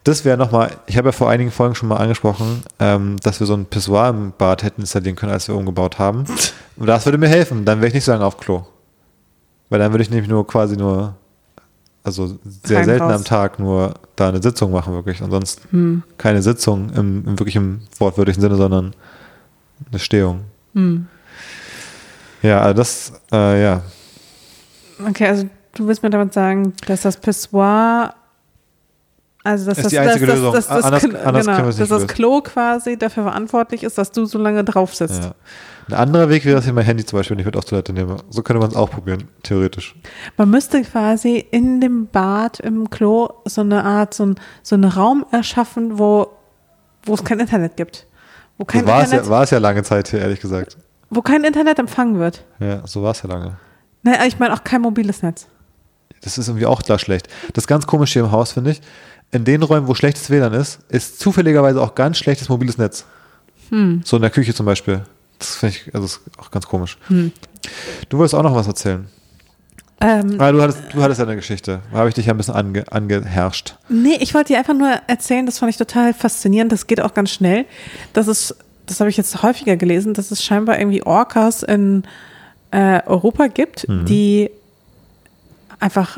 [0.03, 3.47] Das wäre nochmal, ich habe ja vor einigen Folgen schon mal angesprochen, ähm, dass wir
[3.47, 6.25] so ein Pissoir im Bad hätten installieren können, als wir umgebaut haben.
[6.77, 7.65] Und das würde mir helfen.
[7.65, 8.65] Dann wäre ich nicht so lange auf Klo.
[9.69, 11.15] Weil dann würde ich nämlich nur quasi nur,
[12.03, 13.13] also sehr Rein, selten raus.
[13.15, 15.21] am Tag nur da eine Sitzung machen, wirklich.
[15.23, 16.03] Und sonst Hm.
[16.17, 18.93] keine Sitzung im, im wirklich im wortwörtlichen Sinne, sondern
[19.89, 20.41] eine Stehung.
[20.73, 21.07] Hm.
[22.43, 23.81] Ja, also das, äh, ja.
[25.09, 28.15] Okay, also du willst mir damit sagen, dass das Pissoir,
[29.43, 30.53] also dass Ist das, die einzige dass, Lösung.
[30.53, 31.31] dass, das, Anders- können genau,
[31.65, 32.07] dass das lösen.
[32.07, 35.23] Klo quasi dafür verantwortlich ist, dass du so lange drauf sitzt.
[35.23, 35.31] ja.
[35.87, 38.17] Ein anderer Weg wäre, dass ich mein Handy zum Beispiel nicht mit auf Toilette nehme.
[38.31, 39.95] So könnte man es auch probieren, theoretisch.
[40.35, 44.85] Man müsste quasi in dem Bad, im Klo, so eine Art, so, ein, so einen
[44.85, 46.31] Raum erschaffen, wo,
[47.03, 48.07] wo es kein Internet gibt.
[48.57, 50.75] Wo kein, Das war es Internet, ja, war es ja lange Zeit hier, ehrlich gesagt.
[51.11, 52.43] wo kein Internet empfangen wird.
[52.59, 53.57] Ja, so war es ja lange.
[54.01, 55.45] Nein, ich meine auch kein mobiles Netz.
[56.25, 57.27] Das ist irgendwie auch da schlecht.
[57.53, 58.81] Das ganz komisch hier im Haus, finde ich.
[59.31, 63.05] In den Räumen, wo schlechtes WLAN ist, ist zufälligerweise auch ganz schlechtes mobiles Netz.
[63.69, 64.01] Hm.
[64.03, 65.01] So in der Küche zum Beispiel.
[65.39, 66.97] Das finde ich, also ist auch ganz komisch.
[67.07, 67.31] Hm.
[68.09, 69.07] Du wolltest auch noch was erzählen.
[70.01, 71.79] Ähm, Ah, du hattest, du hattest ja eine Geschichte.
[71.91, 73.75] Da habe ich dich ja ein bisschen ange, angeherrscht.
[73.89, 77.13] Nee, ich wollte dir einfach nur erzählen, das fand ich total faszinierend, das geht auch
[77.13, 77.65] ganz schnell.
[78.13, 78.55] Das ist,
[78.85, 82.03] das habe ich jetzt häufiger gelesen, dass es scheinbar irgendwie Orcas in
[82.71, 84.05] äh, Europa gibt, Mhm.
[84.05, 84.51] die
[85.79, 86.17] einfach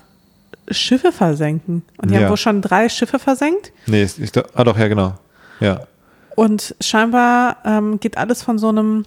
[0.70, 1.84] Schiffe versenken.
[1.98, 2.22] Und die Ja.
[2.22, 3.72] haben wohl schon drei Schiffe versenkt.
[3.86, 5.14] Nee, ich, ich, ah doch, ja genau.
[5.60, 5.82] Ja.
[6.36, 9.06] Und scheinbar ähm, geht alles von so einem,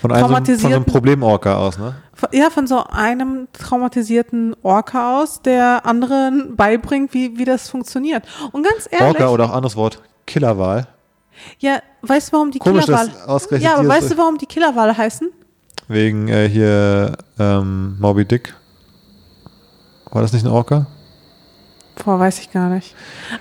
[0.00, 1.94] Von einem, einem- von so einem Traumatisierten- Problemorca aus, ne?
[2.14, 8.24] von- ja, von so einem traumatisierten Orca aus, der anderen beibringt, wie, wie das funktioniert.
[8.52, 10.86] Und ganz ehrlich, Orca oder auch anderes Wort, Killerwal.
[11.58, 12.88] ja, weißt du, warum die Komisch,
[13.26, 15.30] ausgerechnet ja, aber weißt du, warum die Killerwale heißen?
[15.88, 18.54] Wegen äh, hier ähm, Moby Dick.
[20.12, 20.86] War das nicht ein Orca?
[22.04, 22.94] Boah, weiß ich gar nicht.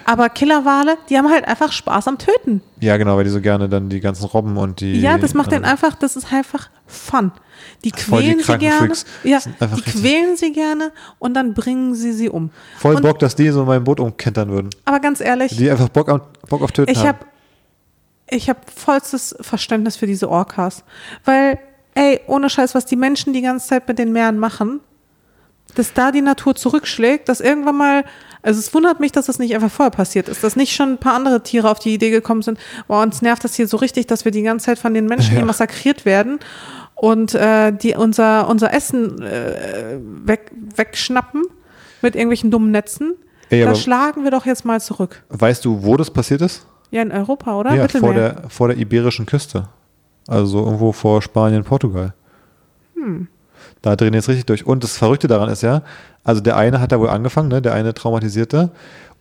[0.05, 2.61] Aber Killerwale, die haben halt einfach Spaß am Töten.
[2.81, 4.99] Ja, genau, weil die so gerne dann die ganzen Robben und die.
[4.99, 7.31] ja, das macht ähm, den einfach, das ist einfach Fun.
[7.85, 8.77] Die Voll die quälen sie gerne.
[8.87, 9.05] Freaks.
[9.23, 12.49] Ja, die quälen sie gerne und dann bringen sie sie um.
[12.77, 14.69] Voll und- Bock, dass die so mein Boot umkentern würden.
[14.83, 17.07] Aber ganz ehrlich, Die einfach Bock, am, Bock auf Töten ich haben.
[17.07, 17.19] habe
[18.29, 20.83] ich hab vollstes Verständnis für diese Orcas.
[21.23, 21.57] Weil,
[21.95, 24.81] ey, ohne Scheiß, was die Menschen die ganze Zeit mit den Meeren machen,
[25.75, 28.03] dass da die Natur zurückschlägt, dass irgendwann mal,
[28.41, 30.97] also es wundert mich, dass das nicht einfach vorher passiert ist, dass nicht schon ein
[30.97, 34.07] paar andere Tiere auf die Idee gekommen sind, boah, uns nervt das hier so richtig,
[34.07, 35.37] dass wir die ganze Zeit von den Menschen Ja.
[35.37, 36.39] hier massakriert werden
[36.95, 41.43] und äh, die unser, unser Essen äh, weg, wegschnappen
[42.01, 43.13] mit irgendwelchen dummen Netzen.
[43.49, 45.23] Ey, da schlagen wir doch jetzt mal zurück.
[45.29, 46.65] weißt du, wo das passiert ist?
[46.89, 47.73] Ja, in Europa, oder?
[47.73, 49.67] ja, vor der, vor der iberischen Küste.
[50.27, 52.13] Also irgendwo vor Spanien, Portugal.
[52.95, 53.27] Hm.
[53.81, 54.65] Da drehen jetzt richtig durch.
[54.65, 55.81] Und das Verrückte daran ist ja,
[56.23, 58.69] also der eine hat da wohl angefangen, ne, der eine Traumatisierte.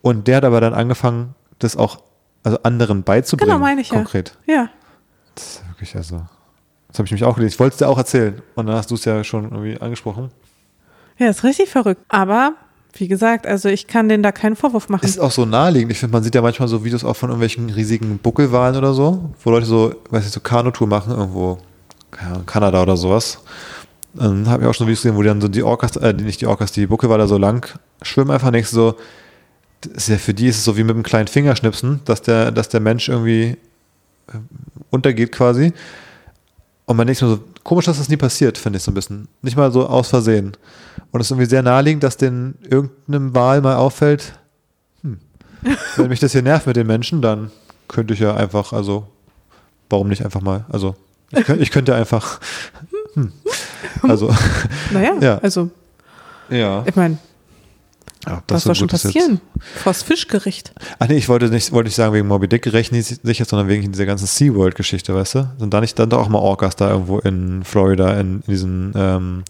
[0.03, 2.01] Und der hat aber dann angefangen, das auch
[2.43, 3.51] also anderen beizubringen.
[3.51, 3.97] Genau, meine ich ja.
[3.97, 4.37] Konkret.
[4.47, 4.69] Ja.
[5.35, 6.23] Das ist wirklich also.
[6.89, 7.55] Das habe ich mich auch gelesen.
[7.55, 8.43] Ich wollte es dir auch erzählen.
[8.55, 10.31] Und dann hast du es ja schon irgendwie angesprochen.
[11.19, 12.03] Ja, ist richtig verrückt.
[12.09, 12.55] Aber,
[12.95, 15.05] wie gesagt, also ich kann denen da keinen Vorwurf machen.
[15.05, 15.93] Ist auch so naheliegend.
[15.93, 19.31] Ich finde, man sieht ja manchmal so Videos auch von irgendwelchen riesigen Buckelwalen oder so,
[19.45, 21.59] wo Leute so, weiß ich, so Kanutour machen, irgendwo,
[22.47, 23.39] Kanada oder sowas.
[24.15, 26.47] Dann habe ich auch schon Videos gesehen, wo dann so die Orcas, äh, nicht die
[26.47, 27.67] Orcas, die Buckelwale so lang
[28.03, 28.97] schwimmen einfach du so,
[29.95, 32.69] ist ja für die ist es so wie mit einem kleinen Fingerschnipsen, dass der, dass
[32.69, 33.57] der Mensch irgendwie
[34.29, 34.39] äh,
[34.91, 35.73] untergeht quasi.
[36.87, 39.29] Und man denkt mir so, komisch, dass das nie passiert, finde ich so ein bisschen.
[39.43, 40.57] Nicht mal so aus Versehen.
[41.13, 44.39] Und es ist irgendwie sehr naheliegend, dass den irgendeinem Wahl mal auffällt,
[45.03, 45.19] hm,
[45.97, 47.51] wenn mich das hier nervt mit den Menschen, dann
[47.87, 49.07] könnte ich ja einfach, also,
[49.89, 50.97] warum nicht einfach mal, also,
[51.31, 52.41] ich, könnt, ich könnte einfach,
[53.15, 53.33] hm,
[54.03, 54.35] also,
[54.93, 55.39] Naja, Ja.
[55.39, 55.71] also,
[56.49, 56.85] ja.
[56.87, 57.19] ich meine,
[58.27, 59.41] ja was so soll schon passieren?
[59.77, 60.73] Vors Fischgericht.
[60.99, 62.91] Ach nee, ich wollte nicht, wollte nicht sagen wegen Moby Dick ich
[63.23, 65.51] sicher, sondern wegen dieser ganzen SeaWorld-Geschichte, weißt du?
[65.59, 68.93] Sind da nicht dann doch auch mal Orcas da irgendwo in Florida in, in diesen
[68.95, 69.45] ähm,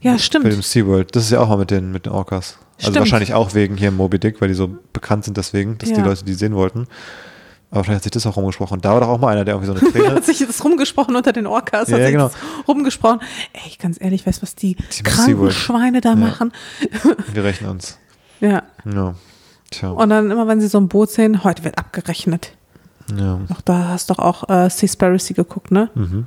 [0.00, 0.64] Ja, bei dem stimmt.
[0.64, 1.14] SeaWorld.
[1.14, 2.58] Das ist ja auch mal mit den, mit den Orcas.
[2.78, 2.96] Also Stimmt.
[2.98, 6.04] wahrscheinlich auch wegen hier Moby Dick, weil die so bekannt sind deswegen, dass die Ja.
[6.04, 6.88] Leute die sehen wollten.
[7.72, 8.80] Aber vielleicht hat sich das auch rumgesprochen.
[8.80, 10.14] Da war doch auch mal einer, der irgendwie so eine Träne.
[10.16, 12.30] Hat sich das rumgesprochen unter den Orcas, Ja, hat sich genau.
[12.68, 13.20] rumgesprochen.
[13.54, 15.50] Ey, ganz ehrlich, weißt du, was die, Die kranken.
[15.50, 16.14] Schweine da Ja.
[16.16, 16.52] machen?
[17.32, 17.98] Wir rechnen uns.
[18.40, 18.62] Ja.
[18.84, 19.14] Ja.
[19.70, 19.88] Tja.
[19.88, 22.52] Und dann immer, wenn sie so ein Boot sehen, heute wird abgerechnet.
[23.16, 23.40] ja.
[23.52, 25.88] Ach, da hast du doch auch äh, Seaspiracy geguckt, ne?
[25.94, 26.26] Mhm.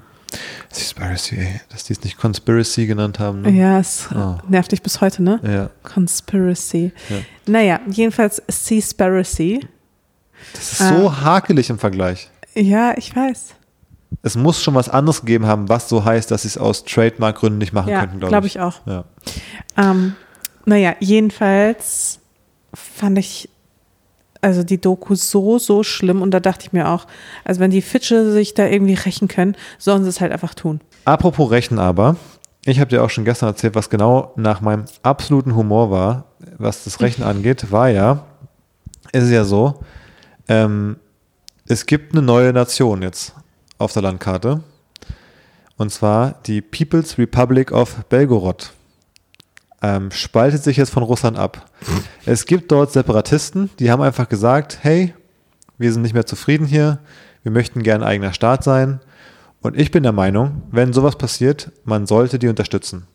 [0.69, 1.61] Conspiracy, ey.
[1.69, 3.41] Dass die es nicht Conspiracy genannt haben.
[3.43, 3.51] Ne?
[3.51, 4.37] Ja, es Oh.
[4.49, 5.39] nervt dich bis heute, ne?
[5.43, 5.69] Ja.
[5.87, 6.91] Conspiracy.
[7.09, 7.15] Ja.
[7.45, 9.59] Naja, jedenfalls Seaspiracy.
[10.53, 12.29] Das ist so hakelig im Vergleich.
[12.53, 13.55] Ja, ich weiß.
[14.21, 17.57] Es muss schon was anderes gegeben haben, was so heißt, dass sie es aus Trademark-Gründen
[17.59, 18.55] nicht machen Ja, könnten, glaube glaube ich.
[18.55, 18.75] ich auch.
[18.85, 19.03] Ja.
[19.77, 20.15] Ähm,
[20.65, 22.19] naja, jedenfalls
[22.73, 23.49] fand ich
[24.41, 27.07] also die Doku so, so schlimm und da dachte ich mir auch,
[27.43, 30.81] also wenn die Fische sich da irgendwie rächen können, sollen sie es halt einfach tun.
[31.03, 32.15] Apropos Rechen aber,
[32.63, 36.25] ich habe dir auch schon gestern erzählt, was genau nach meinem absoluten Humor war,
[36.57, 38.23] was das Rechen angeht, war ja,
[39.11, 39.79] es ist ja so,
[40.47, 40.97] ähm,
[41.67, 43.33] es gibt eine neue Nation jetzt
[43.77, 44.63] auf der Landkarte
[45.77, 48.71] und zwar die People's Republic of Belgorod.
[49.81, 51.69] Ähm, spaltet sich jetzt von Russland ab.
[52.25, 55.13] Es gibt dort Separatisten, die haben einfach gesagt, hey,
[55.77, 56.99] wir sind nicht mehr zufrieden hier,
[57.43, 58.99] wir möchten gern eigener Staat sein.
[59.61, 63.07] Und ich bin der Meinung, wenn sowas passiert, man sollte die unterstützen.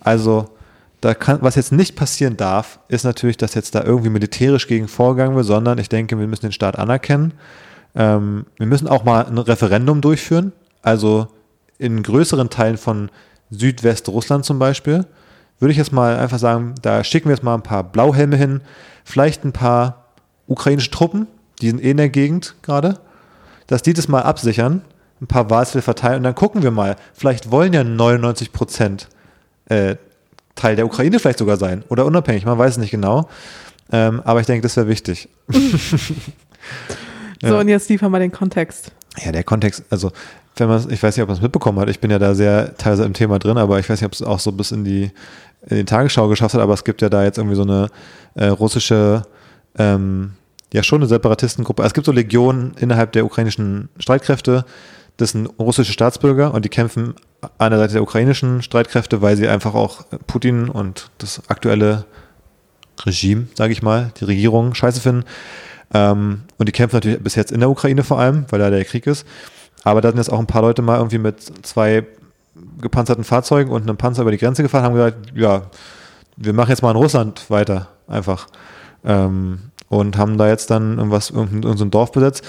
[0.00, 0.55] Also,
[1.00, 4.88] da kann, was jetzt nicht passieren darf, ist natürlich, dass jetzt da irgendwie militärisch gegen
[4.88, 7.34] vorgegangen wird, sondern ich denke, wir müssen den Staat anerkennen.
[7.94, 10.52] Ähm, wir müssen auch mal ein Referendum durchführen.
[10.82, 11.28] Also
[11.78, 13.10] in größeren Teilen von
[13.50, 15.06] Südwestrussland zum Beispiel,
[15.58, 18.60] würde ich jetzt mal einfach sagen, da schicken wir jetzt mal ein paar Blauhelme hin,
[19.04, 20.06] vielleicht ein paar
[20.46, 21.26] ukrainische Truppen,
[21.60, 23.00] die sind eh in der Gegend gerade,
[23.66, 24.82] dass die das mal absichern,
[25.20, 29.08] ein paar Wahlzettel verteilen und dann gucken wir mal, vielleicht wollen ja 99 Prozent
[29.66, 29.96] äh,
[30.56, 33.28] Teil der Ukraine vielleicht sogar sein oder unabhängig, man weiß es nicht genau.
[33.92, 35.28] Ähm, aber ich denke, das wäre wichtig.
[37.42, 37.60] So, Ja.
[37.60, 38.92] und jetzt liefern wir den Kontext.
[39.22, 40.10] Ja, der Kontext, also
[40.56, 42.74] wenn man, ich weiß nicht, ob man es mitbekommen hat, ich bin ja da sehr
[42.78, 45.10] teilweise im Thema drin, aber ich weiß nicht, ob es auch so bis in die,
[45.66, 47.88] in die Tagesschau geschafft hat, aber es gibt ja da jetzt irgendwie so eine
[48.36, 49.22] äh, russische,
[49.78, 50.32] ähm,
[50.72, 51.82] ja schon eine Separatistengruppe.
[51.82, 54.64] Es gibt so Legionen innerhalb der ukrainischen Streitkräfte,
[55.16, 57.14] das sind russische Staatsbürger und die kämpfen
[57.58, 62.04] an der Seite der ukrainischen Streitkräfte, weil sie einfach auch Putin und das aktuelle
[63.04, 65.24] Regime, sage ich mal, die Regierung scheiße finden.
[65.92, 68.84] Ähm, und die kämpfen natürlich bis jetzt in der Ukraine vor allem, weil da der
[68.84, 69.26] Krieg ist.
[69.84, 72.04] Aber da sind jetzt auch ein paar Leute mal irgendwie mit zwei
[72.80, 75.62] gepanzerten Fahrzeugen und einem Panzer über die Grenze gefahren, haben gesagt, ja,
[76.36, 78.46] wir machen jetzt mal in Russland weiter, einfach.
[79.04, 82.44] Ähm, und haben da jetzt dann irgendwas, irgendein, irgendein Dorf besetzt,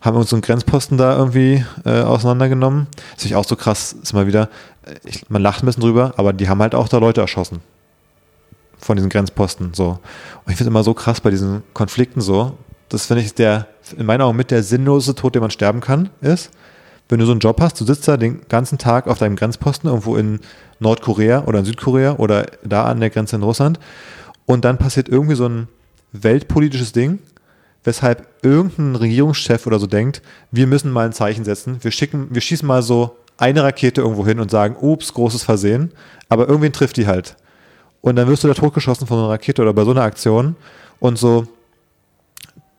[0.00, 2.86] haben uns so einen Grenzposten da irgendwie äh, auseinandergenommen.
[2.90, 4.48] Das ist natürlich auch so krass, ist mal wieder,
[4.84, 7.60] äh, ich, man lacht ein bisschen drüber, aber die haben halt auch da Leute erschossen.
[8.78, 9.98] Von diesen Grenzposten, so.
[10.44, 12.56] Und ich finde immer so krass bei diesen Konflikten so,
[12.88, 13.66] das finde ich der,
[13.96, 16.50] in meinen Augen mit der sinnlose Tod, den man sterben kann, ist,
[17.08, 19.88] wenn du so einen Job hast, du sitzt da den ganzen Tag auf deinem Grenzposten
[19.88, 20.40] irgendwo in
[20.80, 23.78] Nordkorea oder in Südkorea oder da an der Grenze in Russland
[24.44, 25.68] und dann passiert irgendwie so ein
[26.12, 27.20] weltpolitisches Ding,
[27.86, 30.20] weshalb irgendein Regierungschef oder so denkt,
[30.50, 34.26] wir müssen mal ein Zeichen setzen, wir schicken, wir schießen mal so eine Rakete irgendwo
[34.26, 35.92] hin und sagen, ups, großes Versehen,
[36.28, 37.36] aber irgendwen trifft die halt.
[38.00, 40.56] Und dann wirst du da totgeschossen von einer Rakete oder bei so einer Aktion
[40.98, 41.46] und so,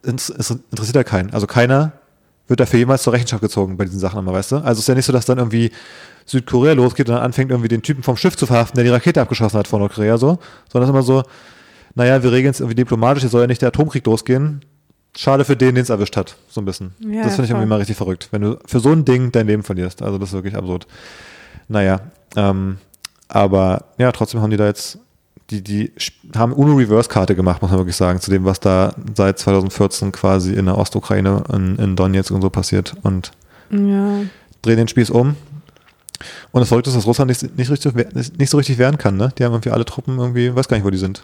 [0.03, 1.33] es es interessiert ja keinen.
[1.33, 1.93] Also keiner
[2.47, 4.55] wird dafür jemals zur Rechenschaft gezogen bei diesen Sachen immer, weißt du?
[4.57, 5.71] Also es ist ja nicht so, dass dann irgendwie
[6.25, 9.21] Südkorea losgeht und dann anfängt irgendwie den Typen vom Schiff zu verhaften, der die Rakete
[9.21, 10.39] abgeschossen hat vor Nordkorea so,
[10.71, 11.23] sondern es ist immer so,
[11.95, 14.61] naja, wir regeln es irgendwie diplomatisch, jetzt soll ja nicht der Atomkrieg losgehen.
[15.19, 16.93] Schade für den, den es erwischt hat, so ein bisschen.
[16.99, 17.57] Ja, das finde ich voll.
[17.59, 20.01] irgendwie mal richtig verrückt, wenn du für so ein Ding dein Leben verlierst.
[20.03, 20.85] Also das ist wirklich absurd.
[21.67, 22.01] Naja,
[22.35, 22.77] ähm,
[23.27, 24.99] aber ja, trotzdem haben die da jetzt,
[25.49, 25.91] die, die
[26.35, 30.65] haben UNO-Reverse-Karte gemacht, muss man wirklich sagen, zu dem, was da seit 2014 quasi in
[30.65, 33.31] der Ostukraine, in, in Donetsk und so passiert und
[33.71, 34.19] Ja.
[34.61, 35.35] drehen den Spieß um.
[36.51, 37.93] Und das Verrückte ist, dass Russland nicht, nicht, richtig,
[38.37, 39.31] nicht so richtig wehren kann, ne?
[39.37, 41.23] Die haben irgendwie alle Truppen irgendwie, weiß gar nicht, wo die sind.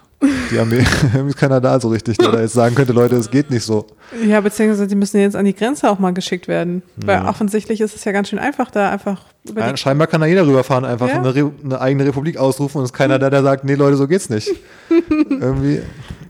[0.51, 0.71] Die haben
[1.13, 3.63] irgendwie ist keiner da so richtig, der da jetzt sagen könnte, Leute, es geht nicht
[3.63, 3.87] so.
[4.25, 6.83] Ja, beziehungsweise die müssen jetzt an die Grenze auch mal geschickt werden.
[6.95, 10.27] Weil offensichtlich ist es ja ganz schön einfach, da einfach über Ja, scheinbar kann da
[10.27, 11.15] jeder rüberfahren, einfach Ja.
[11.15, 13.97] eine, Re eine eigene Republik ausrufen und es ist keiner da, der sagt, nee Leute,
[13.97, 14.49] so geht's nicht.
[15.29, 15.81] irgendwie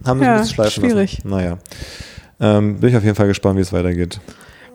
[0.05, 1.17] haben sie Ja, ein bisschen schleifen schwierig.
[1.17, 1.29] lassen.
[1.29, 1.57] Naja.
[2.39, 4.19] Ähm, bin ich auf jeden Fall gespannt, wie es weitergeht.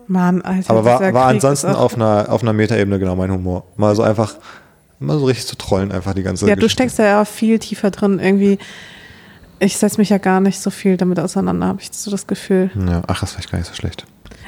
[0.09, 0.71] Mann, Alter.
[0.71, 3.63] Aber war, war ansonsten auf einer, auf einer Metaebene genau mein Humor.
[3.77, 4.35] Mal so einfach,
[4.99, 6.73] mal so richtig zu trollen, einfach die ganze Ja, du Geschichte.
[6.73, 8.19] steckst da ja viel tiefer drin.
[8.19, 8.57] Irgendwie,
[9.59, 12.71] ich setze mich ja gar nicht so viel damit auseinander, habe ich so das Gefühl.
[12.87, 14.05] Ja, ach, das ist vielleicht gar nicht so schlecht.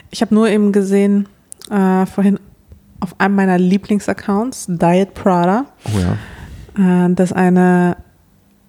[0.09, 1.27] Ich habe nur eben gesehen,
[1.69, 2.39] äh, vorhin
[2.99, 5.99] auf einem meiner Lieblingsaccounts, Diet Prada, Oh
[6.79, 7.05] ja.
[7.05, 7.97] äh, dass eine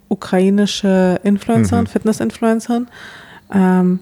[0.09, 1.88] ukrainische Influencerin, Mhm.
[1.88, 2.86] Fitness-Influencerin,
[3.53, 4.01] ähm,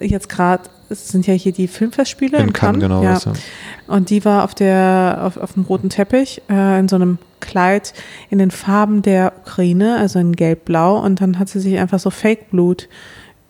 [0.00, 3.02] jetzt gerade, es sind ja hier die Filmfestspiele in, In Cannes, genau.
[3.02, 3.14] ja.
[3.14, 3.32] was, ja.
[3.86, 7.92] Und die war auf der, auf, auf dem roten Teppich, äh, in so einem Kleid
[8.30, 10.98] in den Farben der Ukraine, also in Gelb-Blau.
[10.98, 12.88] Und dann hat sie sich einfach so Fake-Blut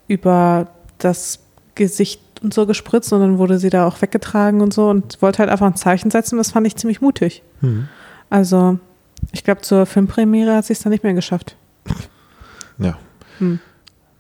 [0.09, 0.69] über
[0.99, 1.41] das
[1.75, 5.39] Gesicht und so gespritzt und dann wurde sie da auch weggetragen und so und wollte
[5.39, 6.37] halt einfach ein Zeichen setzen.
[6.37, 7.43] Das fand ich ziemlich mutig.
[7.61, 7.89] Hm.
[8.29, 8.79] Also,
[9.33, 11.57] ich glaube, zur Filmpremiere hat sie es dann nicht mehr geschafft.
[12.79, 12.99] ja.
[13.39, 13.61] Hm.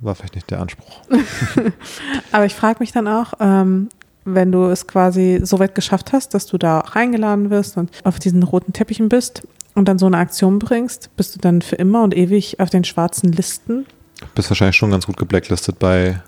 [0.01, 1.01] War vielleicht nicht der Anspruch.
[2.32, 3.88] Aber ich frage mich dann auch, ähm,
[4.24, 7.90] wenn du es quasi so weit geschafft hast, dass du da auch eingeladen wirst und
[8.05, 9.42] auf diesen roten Teppichen bist
[9.74, 12.84] und dann so eine Aktion bringst, bist du dann für immer und ewig auf den
[12.84, 13.86] schwarzen Listen?
[14.34, 16.20] Bist wahrscheinlich schon ganz gut geblacklistet bei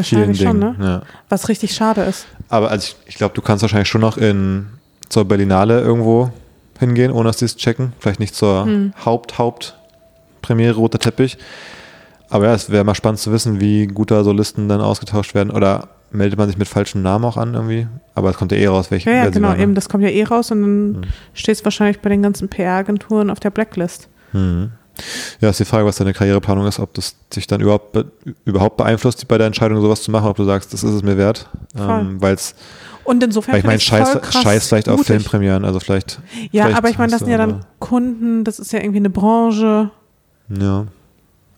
[0.00, 0.36] vielen Dingen.
[0.36, 0.76] schon, ne?
[0.80, 1.02] Ja.
[1.28, 2.26] Was richtig schade ist.
[2.48, 4.66] Aber also ich, ich glaube, du kannst wahrscheinlich schon noch in
[5.08, 6.30] zur Berlinale irgendwo
[6.78, 7.92] hingehen, ohne dass die es checken.
[8.00, 8.92] Vielleicht nicht zur Hm.
[9.04, 11.38] Haupt, Hauptpremiere Roter Teppich.
[12.32, 15.34] Aber ja, es wäre mal spannend zu wissen, wie gut da so Listen dann ausgetauscht
[15.34, 15.50] werden.
[15.50, 17.86] Oder meldet man sich mit falschen Namen auch an irgendwie?
[18.14, 20.24] Aber es kommt ja eh raus, welche Ja, ja, genau, eben, das kommt ja eh
[20.24, 21.10] raus und dann Hm.
[21.34, 24.08] steht es wahrscheinlich bei den ganzen PR-Agenturen auf der Blacklist.
[24.32, 24.70] Mhm.
[25.40, 28.06] Ja, ist die Frage, was deine Karriereplanung ist, ob das dich dann überhaupt, be
[28.44, 31.16] überhaupt beeinflusst, bei der Entscheidung sowas zu machen, ob du sagst, das ist es mir
[31.16, 31.48] wert.
[31.78, 32.54] Ähm, Weil es,
[33.04, 35.06] Und insofern weil ich meine, scheiß, scheiß vielleicht auf mutig.
[35.16, 36.20] Filmpremieren, also vielleicht.
[36.50, 39.10] Ja, vielleicht aber ich meine, das sind ja dann Kunden, das ist ja irgendwie eine
[39.10, 39.90] Branche,
[40.48, 40.86] Ja,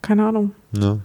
[0.05, 0.53] keine Ahnung.
[0.73, 0.99] ja.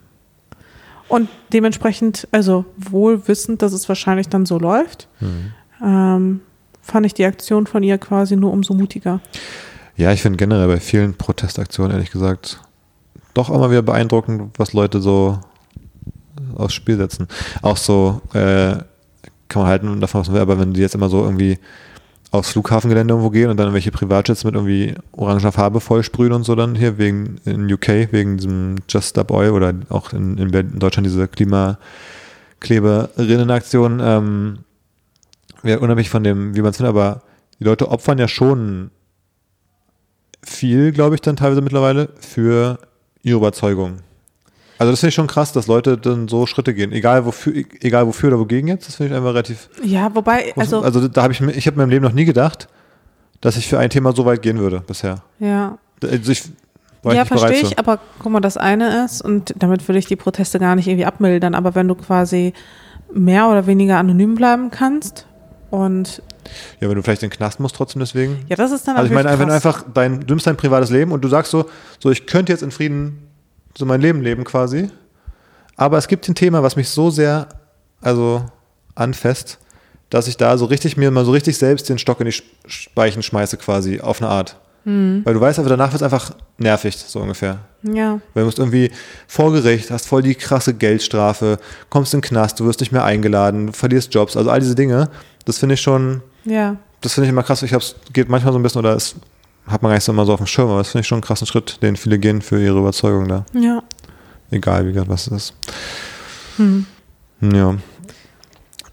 [1.08, 5.54] Und dementsprechend, also wohl wissend, dass es wahrscheinlich dann so läuft, Mhm.
[5.84, 6.41] ähm,
[6.84, 9.20] fand ich die Aktion von ihr quasi nur umso mutiger.
[9.97, 12.62] Ja, ich finde generell bei vielen Protestaktionen, ehrlich gesagt,
[13.34, 15.39] doch immer wieder beeindruckend, was Leute so
[16.56, 17.28] aufs Spiel setzen.
[17.64, 18.76] Auch so, äh,
[19.47, 21.58] kann man halten davon, was man will, aber wenn die jetzt immer so irgendwie
[22.32, 26.54] aufs Flughafengelände irgendwo gehen und dann irgendwelche Privatjets mit irgendwie oranger Farbe vollsprühen und so
[26.56, 31.08] dann hier wegen in UK, wegen diesem Just Stop Oil oder auch in, in, Deutschland
[31.08, 34.60] diese Klimakleberinnenaktion, ähm,
[35.64, 37.24] wäre unabhängig von dem, wie man es findet, aber
[37.60, 38.92] die Leute opfern ja schon
[40.44, 42.78] viel, glaube ich, dann teilweise mittlerweile für
[43.24, 44.04] ihre Überzeugung.
[44.80, 48.08] Also das finde ich schon krass, dass Leute dann so Schritte gehen, egal wofür, egal
[48.08, 49.70] wofür oder wogegen jetzt, das finde ich einfach relativ.
[49.84, 52.24] Ja, wobei, also, also da habe ich mir, ich habe in meinem Leben noch nie
[52.26, 52.70] gedacht,
[53.42, 55.22] dass ich für ein Thema so weit gehen würde bisher.
[55.40, 55.78] ja.
[56.02, 56.44] Also ich
[57.04, 60.60] Ja, verstehe ich, aber guck mal, das eine ist, und damit will ich die Proteste
[60.60, 62.54] gar nicht irgendwie abmildern, aber wenn du quasi
[63.14, 65.26] mehr oder weniger anonym bleiben kannst
[65.72, 66.22] und
[66.80, 68.46] Ja, wenn du vielleicht in den Knast musst trotzdem deswegen.
[68.48, 69.66] ja, das ist dann Also ich meine, natürlich wenn du krass.
[69.66, 71.66] einfach dein, du nimmst dein privates Leben und du sagst so,
[72.00, 73.29] so ich könnte jetzt in Frieden
[73.78, 74.89] so mein Leben leben quasi,
[75.76, 77.47] aber es gibt ein Thema, was mich so sehr,
[78.01, 78.45] also
[78.95, 79.59] anfasst,
[80.09, 83.24] dass ich da so richtig mir mal so richtig selbst den Stock in die Speichen
[83.24, 84.57] schmeiße quasi auf eine Art.
[84.86, 85.22] Hm.
[85.24, 87.59] Weil du weißt einfach, danach wird es einfach nervig, so ungefähr.
[87.84, 88.91] Ja, Weil du musst irgendwie
[89.28, 91.59] vor Gericht, hast voll die krasse Geldstrafe,
[91.89, 95.09] kommst in den Knast, du wirst nicht mehr eingeladen, verlierst Jobs, also all diese Dinge,
[95.45, 96.78] das finde ich schon, ja.
[97.01, 97.63] das finde ich immer krass.
[97.63, 99.15] Ich hab's, geht manchmal so ein bisschen, oder es
[99.70, 101.17] hat man gar nicht so immer so auf dem Schirm, aber das finde ich schon
[101.17, 103.45] einen krassen Schritt, den viele gehen für ihre Überzeugung da.
[103.53, 103.84] Ja.
[104.51, 105.53] Egal, wie gesagt, was es ist.
[106.57, 106.86] Hm.
[107.41, 107.78] Ja.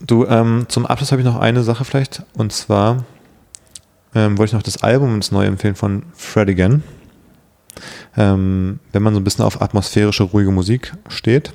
[0.01, 3.05] Du, ähm, zum Abschluss habe ich noch eine Sache vielleicht, und zwar
[4.15, 6.83] ähm, wollte ich noch das Album ins Neue empfehlen von Fred Again.
[8.17, 11.53] Ähm, wenn man so ein bisschen auf atmosphärische, ruhige Musik steht,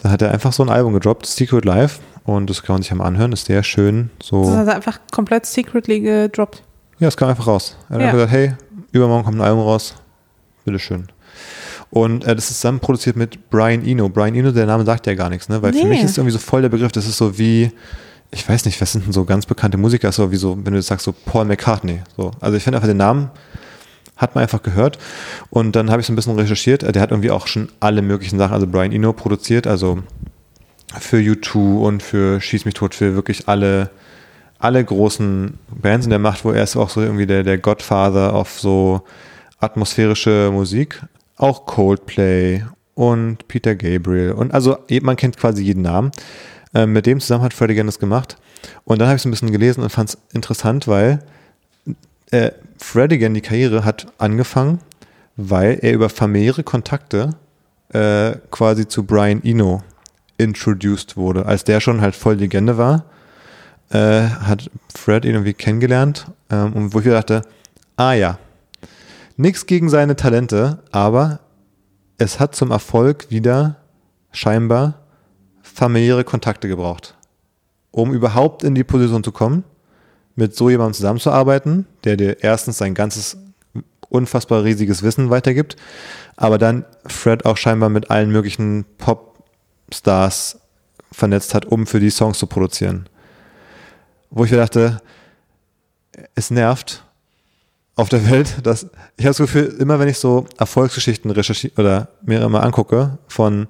[0.00, 2.90] dann hat er einfach so ein Album gedroppt, Secret Life, und das kann man sich
[2.90, 4.10] einmal anhören, ist sehr schön.
[4.22, 4.44] So.
[4.44, 6.62] Das hat er einfach komplett secretly gedroppt.
[6.98, 7.76] Ja, es kam einfach raus.
[7.88, 8.06] Er hat Ja.
[8.06, 8.52] einfach gesagt, hey,
[8.92, 9.94] übermorgen kommt ein Album raus.
[10.64, 11.08] Bitteschön.
[11.90, 14.08] Und äh, das ist zusammen produziert mit Brian Eno.
[14.08, 15.62] Brian Eno, der Name sagt ja gar nichts, ne?
[15.62, 15.90] Weil für Nee.
[15.90, 17.70] mich ist irgendwie so voll der Begriff, das ist so wie,
[18.30, 20.78] ich weiß nicht, was sind denn so ganz bekannte Musiker, so wie so, wenn du
[20.78, 22.00] jetzt sagst, so Paul McCartney.
[22.16, 22.32] So.
[22.40, 23.30] Also ich finde einfach den Namen
[24.16, 24.96] hat man einfach gehört.
[25.50, 26.82] Und dann habe ich so ein bisschen recherchiert.
[26.82, 29.98] Der hat irgendwie auch schon alle möglichen Sachen, also Brian Eno produziert, also
[31.00, 33.90] für U2 und für Schieß mich tot, für wirklich alle,
[34.64, 38.32] alle großen Bands in der Macht, wo er ist auch so irgendwie der, der Godfather
[38.34, 39.02] auf so
[39.58, 41.02] atmosphärische Musik.
[41.36, 46.12] Auch Coldplay und Peter Gabriel und also man kennt quasi jeden Namen.
[46.74, 48.38] Ähm, mit dem zusammen hat Freddie Gann das gemacht.
[48.84, 51.22] Und dann habe ich es ein bisschen gelesen und fand es interessant, weil
[52.30, 54.78] äh, Freddie Gann die Karriere hat angefangen,
[55.36, 57.36] weil er über familiäre Kontakte
[57.92, 59.82] äh, quasi zu Brian Eno
[60.38, 61.44] introduced wurde.
[61.44, 63.04] Als der schon halt voll Legende war,
[63.90, 67.42] äh, hat Fred ihn irgendwie kennengelernt ähm, und wo ich dachte,
[67.96, 68.38] ah ja,
[69.36, 71.40] nichts gegen seine Talente, aber
[72.18, 73.76] es hat zum Erfolg wieder
[74.32, 75.00] scheinbar
[75.62, 77.14] familiäre Kontakte gebraucht,
[77.90, 79.64] um überhaupt in die Position zu kommen,
[80.36, 83.36] mit so jemandem zusammenzuarbeiten, der dir erstens sein ganzes
[84.08, 85.76] unfassbar riesiges Wissen weitergibt,
[86.36, 90.60] aber dann Fred auch scheinbar mit allen möglichen Popstars
[91.10, 93.08] vernetzt hat, um für die Songs zu produzieren.
[94.36, 95.00] Wo ich mir dachte,
[96.34, 97.04] es nervt
[97.94, 98.84] auf der Welt, dass
[99.16, 103.68] ich habe das Gefühl, immer wenn ich so Erfolgsgeschichten recherchiere oder mir immer angucke von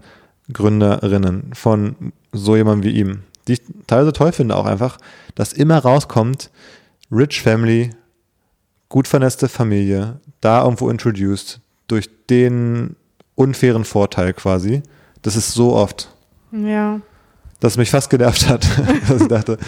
[0.51, 4.97] Gründerinnen, von so jemandem wie ihm, die ich teilweise toll finde auch einfach,
[5.35, 6.51] dass immer rauskommt,
[7.13, 7.91] Rich Family,
[8.89, 12.97] gut vernetzte Familie, da irgendwo introduced, durch den
[13.35, 14.83] unfairen Vorteil quasi.
[15.21, 16.09] Das ist so oft.
[16.53, 17.03] Ja.
[17.61, 18.67] Dass mich fast genervt hat,
[19.09, 19.59] dass ich dachte,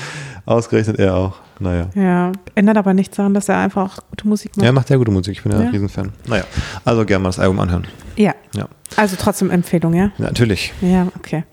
[0.47, 1.35] ausgerechnet er auch.
[1.59, 1.89] Naja.
[1.95, 4.63] Ja, ändert aber nichts daran, dass er einfach gute Musik macht.
[4.63, 5.37] Ja, er macht ja gute Musik.
[5.37, 5.65] Ich bin ja, ja.
[5.65, 6.13] ein Riesenfan.
[6.27, 6.45] Naja,
[6.85, 7.87] also gerne mal das Album anhören.
[8.17, 8.35] Ja.
[8.55, 8.69] ja.
[8.97, 10.13] Also trotzdem Empfehlung, ja?
[10.19, 10.73] ja natürlich.
[10.81, 11.45] Ja, okay.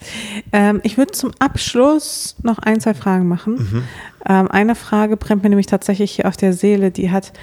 [0.52, 3.56] Ähm, ich würde zum Abschluss noch ein, zwei Fragen machen.
[3.56, 3.84] Mhm.
[4.28, 6.92] Ähm, eine Frage brennt mir nämlich tatsächlich hier auf der Seele.
[6.92, 7.34] Die hat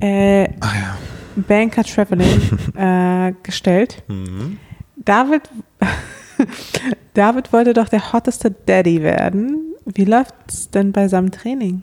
[0.00, 0.96] äh, Ach ja.
[1.36, 2.40] Banker Traveling
[2.76, 4.02] äh, gestellt.
[4.08, 4.58] Mhm.
[4.96, 5.42] David,
[7.14, 9.73] David wollte doch der hotteste Daddy werden.
[9.86, 11.82] Wie läuft es denn bei seinem Training?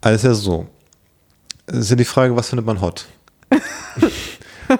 [0.00, 0.66] Also ja so.
[1.66, 3.06] Es ist ja die Frage, was findet man hot?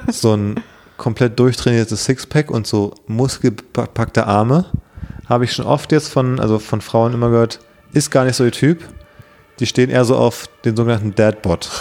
[0.09, 0.63] so ein
[0.97, 4.67] komplett durchtrainiertes Sixpack und so muskelpackte Arme
[5.29, 7.61] habe ich schon oft jetzt von, also von Frauen immer gehört,
[7.93, 8.83] ist gar nicht so ihr Typ.
[9.61, 11.71] Die stehen eher so auf den sogenannten Dadbot.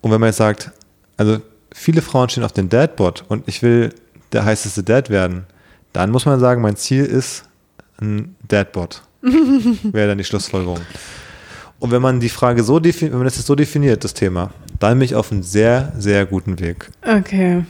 [0.00, 0.70] und wenn man jetzt sagt,
[1.16, 1.40] also
[1.72, 3.92] viele Frauen stehen auf den Dadbot und ich will
[4.32, 5.46] der heißeste Dad werden,
[5.92, 7.44] dann muss man sagen, mein Ziel ist
[8.04, 9.02] ein Dadbot.
[9.22, 10.80] Wäre dann die Schlussfolgerung.
[11.80, 14.50] Und wenn man die Frage so definiert, wenn man das jetzt so definiert, das Thema,
[14.78, 16.90] dann bin ich auf einem sehr, sehr guten Weg.
[17.02, 17.64] Okay.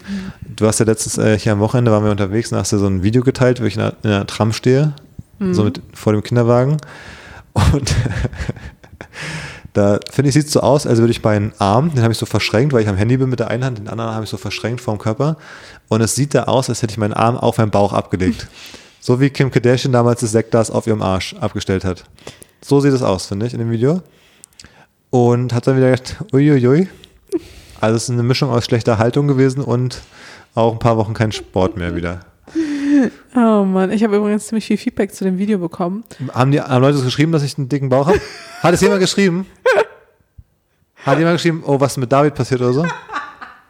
[0.57, 2.87] Du hast ja letztens äh, hier am Wochenende waren wir unterwegs und hast du so
[2.87, 4.93] ein Video geteilt, wo ich in einer, in einer Tram stehe,
[5.39, 5.55] mhm.
[5.55, 6.76] so mit vor dem Kinderwagen.
[7.72, 7.95] Und
[9.72, 12.18] da finde ich, sieht es so aus, als würde ich meinen Arm, den habe ich
[12.18, 14.30] so verschränkt, weil ich am Handy bin mit der einen Hand, den anderen habe ich
[14.30, 15.37] so verschränkt vor dem Körper.
[15.89, 18.49] Und es sieht da aus, als hätte ich meinen Arm auf meinen Bauch abgelegt.
[19.07, 22.05] So wie Kim Kardashian damals das Sektglas auf ihrem Arsch abgestellt hat.
[22.62, 24.00] So sieht es aus, finde ich, in dem Video.
[25.11, 26.88] Und hat dann wieder gedacht, uiuiui.
[27.82, 30.00] Also es ist eine Mischung aus schlechter Haltung gewesen und
[30.55, 32.20] auch ein paar Wochen kein Sport mehr wieder.
[33.36, 36.05] Oh Mann, ich habe übrigens ziemlich viel Feedback zu dem Video bekommen.
[36.32, 38.18] Haben, die, haben Leute geschrieben, dass ich einen dicken Bauch habe?
[38.62, 39.46] Hat es jemand geschrieben?
[41.05, 42.86] Hat jemand geschrieben, oh, was mit David passiert oder so?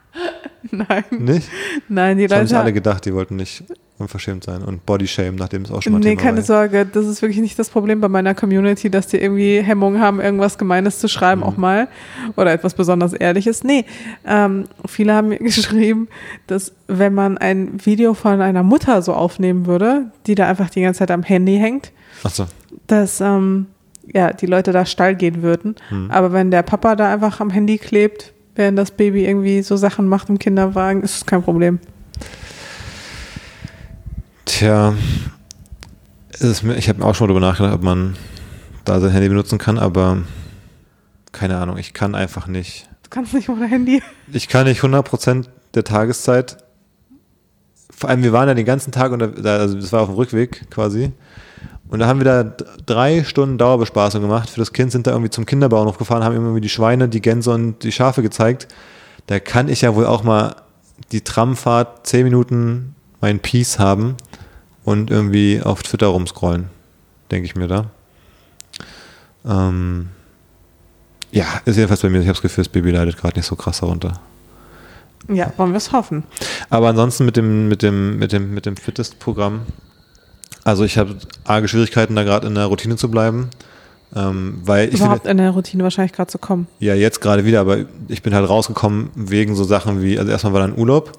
[0.70, 1.04] Nein.
[1.10, 1.48] Nicht?
[1.88, 2.54] Nein, die das Leute.
[2.54, 3.64] haben alle gedacht, die wollten nicht
[3.98, 6.44] unverschämt sein und Bodyshame, nachdem es auch schon mal Nee, Thema keine war.
[6.44, 10.20] Sorge, das ist wirklich nicht das Problem bei meiner Community, dass die irgendwie Hemmungen haben,
[10.20, 11.46] irgendwas Gemeines zu schreiben, Mhm.
[11.46, 11.88] auch mal.
[12.36, 13.62] Oder etwas besonders Ehrliches.
[13.62, 13.84] Nee,
[14.26, 16.08] ähm, viele haben mir geschrieben,
[16.48, 20.82] dass wenn man ein Video von einer Mutter so aufnehmen würde, die da einfach die
[20.82, 21.92] ganze Zeit am Handy hängt,
[22.24, 22.46] Achso.
[22.88, 23.66] dass ähm,
[24.12, 25.76] ja, die Leute da steil gehen würden.
[25.90, 26.10] Mhm.
[26.10, 30.08] Aber wenn der Papa da einfach am Handy klebt, während das Baby irgendwie so Sachen
[30.08, 31.78] macht im Kinderwagen, ist es kein Problem.
[34.64, 34.94] Tja,
[36.38, 38.16] ist mir, ich habe auch schon darüber nachgedacht, ob man
[38.86, 40.22] da sein Handy benutzen kann, aber
[41.32, 42.88] keine Ahnung, ich kann einfach nicht.
[43.02, 44.02] Du kannst nicht ohne Handy.
[44.32, 46.64] Ich kann nicht 100% der Tageszeit,
[47.90, 50.70] vor allem wir waren ja den ganzen Tag, unter, also das war auf dem Rückweg
[50.70, 51.12] quasi,
[51.88, 52.44] und da haben wir da
[52.86, 54.48] drei Stunden Dauerbespaßung gemacht.
[54.48, 57.50] Für das Kind sind da irgendwie zum Kinderbauernhof gefahren, haben irgendwie die Schweine, die Gänse
[57.50, 58.66] und die Schafe gezeigt.
[59.26, 60.56] Da kann ich ja wohl auch mal
[61.12, 64.16] die Tramfahrt zehn Minuten mein Peace haben
[64.84, 66.68] und irgendwie auf Twitter rumscrollen,
[67.30, 67.86] denke ich mir da.
[69.46, 70.08] Ähm,
[71.32, 72.20] ja, ist jedenfalls bei mir.
[72.20, 74.20] Ich habe das Gefühl, das Baby leidet gerade nicht so krass darunter.
[75.28, 76.24] Ja, wollen wir es hoffen.
[76.70, 79.62] Aber ansonsten mit dem, mit dem, mit dem, mit dem Fitness-Programm.
[80.64, 83.48] Also ich habe arge Schwierigkeiten, da gerade in der Routine zu bleiben.
[84.14, 86.68] Ähm, weil ich Überhaupt finde, in der Routine wahrscheinlich gerade zu kommen.
[86.78, 90.52] ja, jetzt gerade wieder, aber ich bin halt rausgekommen wegen so Sachen wie, also erstmal
[90.52, 91.18] war dann Urlaub,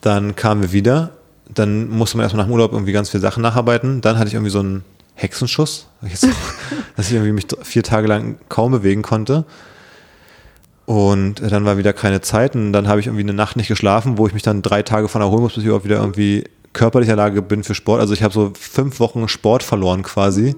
[0.00, 1.10] dann kamen wir wieder,
[1.54, 4.34] dann musste man erstmal nach dem Urlaub irgendwie ganz viele Sachen nacharbeiten, dann hatte ich
[4.34, 4.84] irgendwie so einen
[5.14, 5.88] Hexenschuss,
[6.96, 9.44] dass ich irgendwie mich vier Tage lang kaum bewegen konnte.
[10.86, 14.18] Und dann war wieder keine Zeit und dann habe ich irgendwie eine Nacht nicht geschlafen,
[14.18, 17.14] wo ich mich dann drei Tage von erholen muss, bis ich auch wieder irgendwie körperlicher
[17.14, 18.00] Lage bin für Sport.
[18.00, 20.56] Also ich habe so fünf Wochen Sport verloren quasi,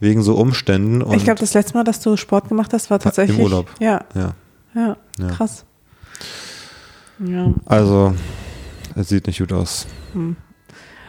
[0.00, 1.02] wegen so Umständen.
[1.12, 3.36] ich glaube, das letzte Mal, dass du Sport gemacht hast, war tatsächlich.
[3.36, 3.68] Im Urlaub.
[3.78, 4.04] Ja.
[4.14, 4.34] Ja.
[4.74, 5.28] Ja, Ja.
[5.28, 5.64] krass.
[7.18, 7.52] Ja.
[7.64, 8.14] Also,
[8.96, 9.86] es sieht nicht gut aus.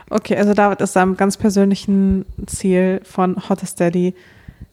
[0.09, 4.13] Okay, also David ist seinem ganz persönlichen Ziel von Hottest Daddy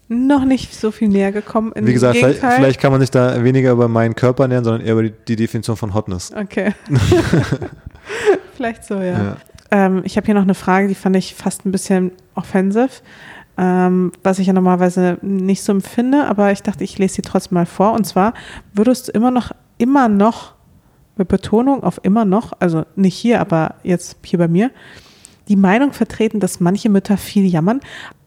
[0.09, 1.73] noch nicht so viel näher gekommen.
[1.77, 4.93] Wie gesagt, vielleicht, vielleicht kann man sich da weniger über meinen Körper ernähren, sondern eher
[4.93, 6.33] über die, die Definition von Hotness.
[6.35, 6.73] Okay.
[8.57, 9.25] vielleicht so, ja.
[9.25, 9.37] Ja.
[9.71, 12.91] Ähm, ich habe hier noch eine Frage, die fand ich fast ein bisschen offensive,
[13.57, 17.55] ähm, was ich ja normalerweise nicht so empfinde, aber ich dachte, ich lese sie trotzdem
[17.55, 17.93] mal vor.
[17.93, 18.35] Und zwar,
[18.73, 20.55] würdest du immer noch, immer noch,
[21.17, 24.71] mit Betonung auf immer noch, also nicht hier, aber jetzt hier bei mir,
[25.49, 27.81] die Meinung vertreten, dass manche Mütter viel jammern?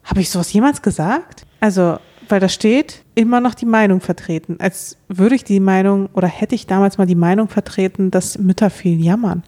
[0.04, 1.46] Habe ich sowas jemals gesagt?
[1.60, 1.98] Also,
[2.30, 4.58] weil da steht, immer noch die Meinung vertreten.
[4.60, 8.70] Als würde ich die Meinung oder hätte ich damals mal die Meinung vertreten, dass Mütter
[8.70, 9.44] viel jammern.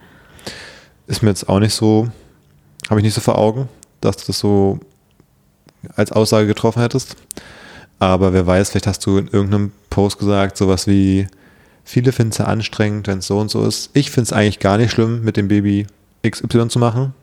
[1.08, 2.08] Ist mir jetzt auch nicht so,
[2.90, 3.70] habe ich nicht so vor Augen,
[4.02, 4.80] dass du das so
[5.96, 7.16] als Aussage getroffen hättest.
[8.00, 11.28] Aber wer weiß, vielleicht hast du in irgendeinem Post gesagt, sowas wie,
[11.90, 13.90] viele finden es ja anstrengend, wenn es so und so ist.
[13.94, 15.88] Ich finde es eigentlich gar nicht schlimm, mit dem Baby
[16.28, 17.16] XY zu machen.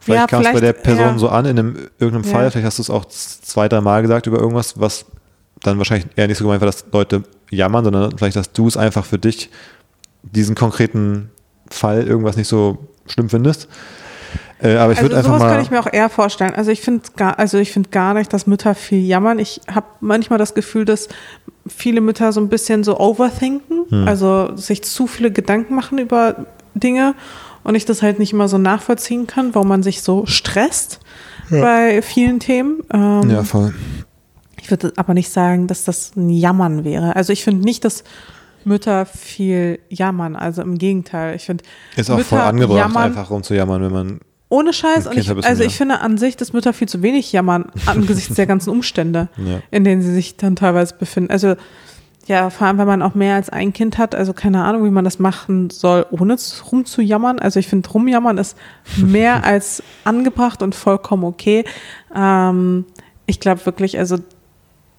[0.00, 1.18] Vielleicht Ja, kam es bei der Person ja.
[1.18, 2.30] so an, in einem, irgendeinem Ja.
[2.38, 5.04] Fall, vielleicht hast du es auch zwei, drei Mal gesagt über irgendwas, was
[5.60, 8.78] dann wahrscheinlich eher nicht so gemeint war, dass Leute jammern, sondern vielleicht, dass du es
[8.78, 9.50] einfach für dich,
[10.22, 11.30] diesen konkreten
[11.70, 13.68] Fall, irgendwas nicht so schlimm findest.
[14.60, 16.54] Äh, aber ich also würde sowas kann ich mir auch eher vorstellen.
[16.54, 19.38] Also ich finde gar, also ich finde gar nicht, dass Mütter viel jammern.
[19.38, 21.08] Ich habe manchmal das Gefühl, dass
[21.66, 24.08] viele Mütter so ein bisschen so overthinken, Hm.
[24.08, 27.14] also sich zu viele Gedanken machen über Dinge
[27.64, 31.00] und ich das halt nicht immer so nachvollziehen kann, warum man sich so stresst
[31.50, 32.80] bei vielen Themen.
[32.92, 33.74] Ähm, ja, voll.
[34.60, 37.16] Ich würde aber nicht sagen, dass das ein Jammern wäre.
[37.16, 38.04] Also ich finde nicht, dass
[38.64, 40.36] Mütter viel jammern.
[40.36, 41.36] Also im Gegenteil.
[41.36, 41.64] Ich finde
[41.96, 44.20] Ist auch voll Mütter angebracht, jammern- einfach rumzujammern, wenn man.
[44.48, 45.06] Ohne Scheiß.
[45.06, 48.46] Und ich, also ich finde an sich, dass Mütter viel zu wenig jammern angesichts der
[48.46, 49.60] ganzen Umstände, Ja.
[49.70, 51.30] in denen sie sich dann teilweise befinden.
[51.30, 51.54] Also
[52.26, 54.90] ja, vor allem, wenn man auch mehr als ein Kind hat, also keine Ahnung, wie
[54.90, 56.36] man das machen soll, ohne
[56.70, 57.38] rumzujammern.
[57.38, 58.56] Also ich finde, rumjammern ist
[58.96, 61.64] mehr als angebracht und vollkommen okay.
[62.14, 62.84] Ähm,
[63.26, 64.16] ich glaube wirklich, also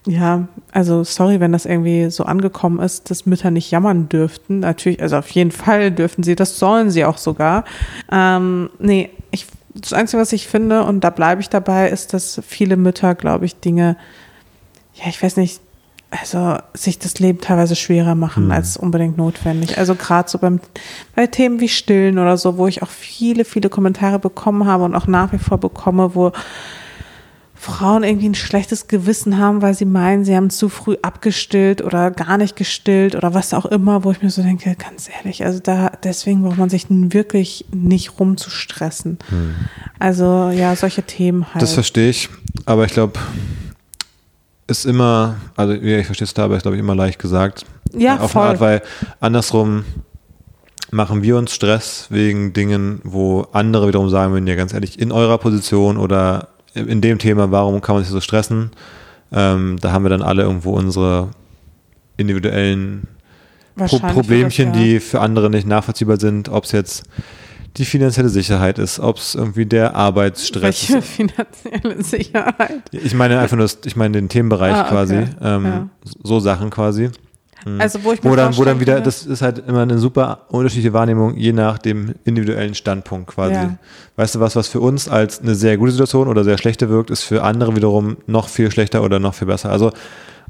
[0.06, 4.60] ja, also sorry, wenn das irgendwie so angekommen ist, dass Mütter nicht jammern dürften.
[4.60, 7.64] Natürlich, also auf jeden Fall dürfen sie, das sollen sie auch sogar.
[8.10, 12.40] Ähm, nee, ich, das Einzige, was ich finde, und da bleibe ich dabei, ist, dass
[12.46, 13.96] viele Mütter, glaube ich, Dinge,
[14.94, 15.60] ja, ich weiß nicht,
[16.10, 18.50] also sich das Leben teilweise schwerer machen Hm.
[18.50, 19.78] als unbedingt notwendig.
[19.78, 20.60] Also gerade so beim,
[21.14, 24.94] bei Themen wie Stillen oder so, wo ich auch viele, viele Kommentare bekommen habe und
[24.94, 26.32] auch nach wie vor bekomme, wo
[27.60, 32.10] Frauen irgendwie ein schlechtes Gewissen haben, weil sie meinen, sie haben zu früh abgestillt oder
[32.10, 35.60] gar nicht gestillt oder was auch immer, wo ich mir so denke, ganz ehrlich, also
[35.62, 39.18] da, deswegen braucht man sich wirklich nicht rumzustressen.
[39.98, 41.56] Also ja, solche Themen halt.
[41.56, 41.60] Hm.
[41.60, 42.30] Das verstehe ich,
[42.64, 43.20] aber ich glaube,
[44.66, 47.66] ist immer, also ja, ich verstehe es da, aber ist glaube ich immer leicht gesagt.
[47.92, 48.40] Ja, Auf voll.
[48.40, 48.82] eine Art, weil
[49.20, 49.84] andersrum
[50.90, 55.12] machen wir uns Stress wegen Dingen, wo andere wiederum sagen würden, ja ganz ehrlich, in
[55.12, 58.70] eurer Position oder in dem Thema, warum kann man sich so stressen?
[59.32, 61.28] Ähm, da haben wir dann alle irgendwo unsere
[62.16, 63.06] individuellen
[63.76, 64.84] Pro Problemchen, das, ja.
[64.84, 67.04] die für andere nicht nachvollziehbar sind, ob es jetzt
[67.76, 71.06] die finanzielle Sicherheit ist, ob es irgendwie der Arbeitsstress Welche ist.
[71.08, 72.82] finanzielle Sicherheit?
[72.90, 74.90] Ich meine einfach nur, ich meine den Themenbereich Ah, okay.
[74.90, 75.88] quasi, ähm, Ja.
[76.22, 77.10] so Sachen quasi.
[77.78, 80.46] Also wo ich mir Wo dann, wo dann wieder, das ist halt immer eine super
[80.48, 83.54] unterschiedliche Wahrnehmung, je nach dem individuellen Standpunkt quasi.
[83.54, 83.76] Ja.
[84.16, 87.10] Weißt du was, was für uns als eine sehr gute Situation oder sehr schlechte wirkt,
[87.10, 89.70] ist für andere wiederum noch viel schlechter oder noch viel besser.
[89.70, 89.92] Also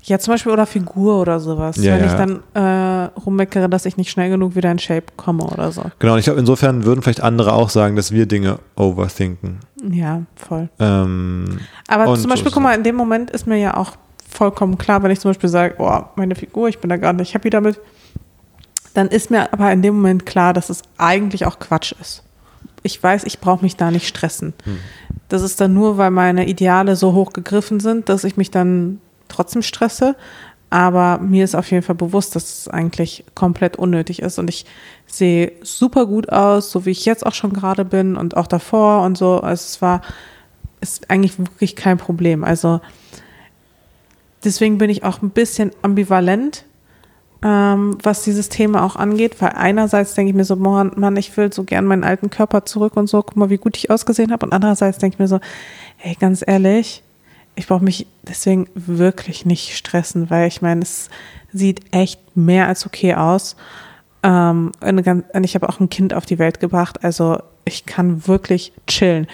[0.05, 1.77] Ja, zum Beispiel oder Figur oder sowas.
[1.77, 2.07] Ja, wenn ja.
[2.07, 5.83] ich dann äh, rummeckere, dass ich nicht schnell genug wieder in Shape komme oder so.
[5.99, 9.59] genau, und ich glaube, insofern würden vielleicht andere auch sagen, dass wir Dinge overthinken.
[9.91, 10.69] Ja, voll.
[10.79, 11.59] Ähm,
[11.89, 13.93] Aber zum so Beispiel, ist guck mal, in dem Moment ist mir ja auch
[14.31, 17.35] vollkommen klar, wenn ich zum Beispiel sage, oh, meine Figur, ich bin da gar nicht
[17.35, 17.81] happy damit,
[18.95, 22.22] dann ist mir aber in dem Moment klar, dass es eigentlich auch Quatsch ist.
[22.83, 24.55] Ich weiß, ich brauche mich da nicht stressen.
[24.64, 24.78] Hm.
[25.28, 29.01] Das ist dann nur, weil meine Ideale so hoch gegriffen sind, dass ich mich dann
[29.28, 30.16] trotzdem stresse.
[30.70, 34.39] Aber mir ist auf jeden Fall bewusst, dass es eigentlich komplett unnötig ist.
[34.39, 34.66] Und ich
[35.07, 39.03] sehe super gut aus, so wie ich jetzt auch schon gerade bin und auch davor
[39.03, 39.41] und so.
[39.41, 40.01] Also es war,
[40.81, 42.45] ist eigentlich wirklich kein Problem.
[42.45, 42.81] Also
[44.45, 46.64] deswegen bin ich auch ein bisschen ambivalent,
[47.43, 51.53] ähm, was dieses Thema auch angeht, weil einerseits denke ich mir so, Mann, ich will
[51.53, 54.45] so gern meinen alten Körper zurück und so, guck mal, wie gut ich ausgesehen habe.
[54.47, 55.41] Und andererseits denke ich mir so,
[56.03, 57.03] ey, ganz ehrlich,
[57.57, 61.09] ich brauche mich deswegen wirklich nicht stressen, weil ich meine, es
[61.53, 63.57] sieht echt mehr als okay aus.
[64.22, 68.72] Ähm, und ich habe auch ein Kind auf die Welt gebracht, also ich kann wirklich
[68.86, 69.26] chillen.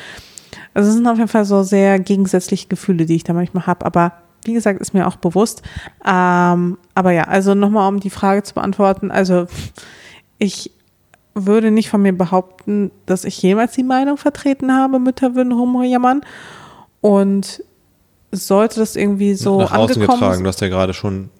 [0.74, 3.84] Also es sind auf jeden Fall so sehr gegensätzliche Gefühle, die ich da manchmal habe,
[3.84, 4.12] aber
[4.46, 5.62] wie gesagt, ist mir auch bewusst.
[6.04, 9.46] Ähm, aber ja, also nochmal, um die Frage zu beantworten, also
[10.38, 10.70] ich
[11.34, 16.22] würde nicht von mir behaupten, dass ich jemals die Meinung vertreten habe, Mütter würden rumjammern.
[17.02, 17.62] Und
[18.32, 20.42] sollte das irgendwie so nach außen getragen.
[20.42, 21.30] Du hast ja gerade schon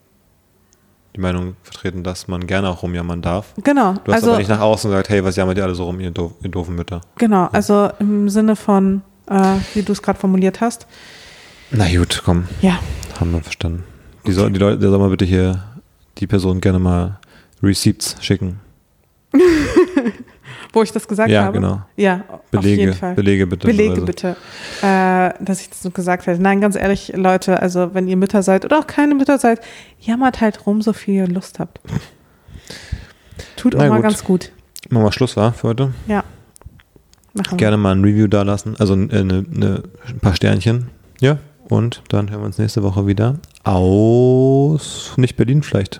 [1.15, 3.55] die Meinung vertreten, dass man gerne auch rumjammern darf.
[3.63, 3.95] Genau.
[4.05, 5.99] Du hast also, aber nicht nach außen gesagt, hey, was jammert ihr alle so rum,
[5.99, 7.01] ihr, doof, ihr doofen Mütter.
[7.17, 10.87] Genau, also im Sinne von, äh, wie du es gerade formuliert hast.
[11.71, 12.45] Na gut, komm.
[12.63, 12.79] Ja.
[13.19, 13.85] Haben wir verstanden.
[14.27, 15.65] Die soll, die Leute, der soll mal bitte hier
[16.19, 17.19] die Person gerne mal
[17.63, 18.61] Receipts schicken.
[20.73, 21.55] Wo ich das gesagt ja, habe?
[21.55, 21.83] Genau.
[21.97, 23.15] Ja, Belege, auf jeden Fall.
[23.15, 23.67] Belege bitte.
[23.67, 24.05] Belege also.
[24.05, 24.37] bitte,
[24.83, 26.41] äh, dass ich das so gesagt hätte.
[26.41, 29.61] Nein, ganz ehrlich, Leute, also wenn ihr Mütter seid oder auch keine Mütter seid,
[30.01, 31.81] jammert halt rum, so viel ihr Lust habt.
[33.57, 34.53] Tut auch mal ganz gut.
[34.91, 35.93] Machen wir Schluss, war für heute?
[36.07, 36.25] Ja.
[37.33, 40.89] Machen Gerne mal ein Review da lassen, also eine, eine, ein paar Sternchen.
[41.21, 41.39] Ja,
[41.69, 45.99] und dann hören wir uns nächste Woche wieder aus nicht Berlin vielleicht.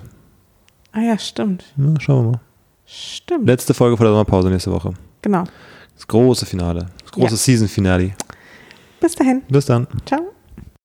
[0.93, 1.65] Ah ja, stimmt.
[1.77, 2.41] Na, schauen wir mal.
[2.87, 3.47] Stimmt.
[3.47, 4.95] Letzte Folge vor der Sommerpause nächste Woche.
[5.23, 5.45] Genau.
[5.95, 6.87] Das große Finale.
[7.03, 7.37] Das große ja.
[7.37, 8.13] Season-Finale.
[9.01, 9.43] Bis dahin.
[9.49, 9.87] Bis dann.
[10.05, 10.36] Ciao.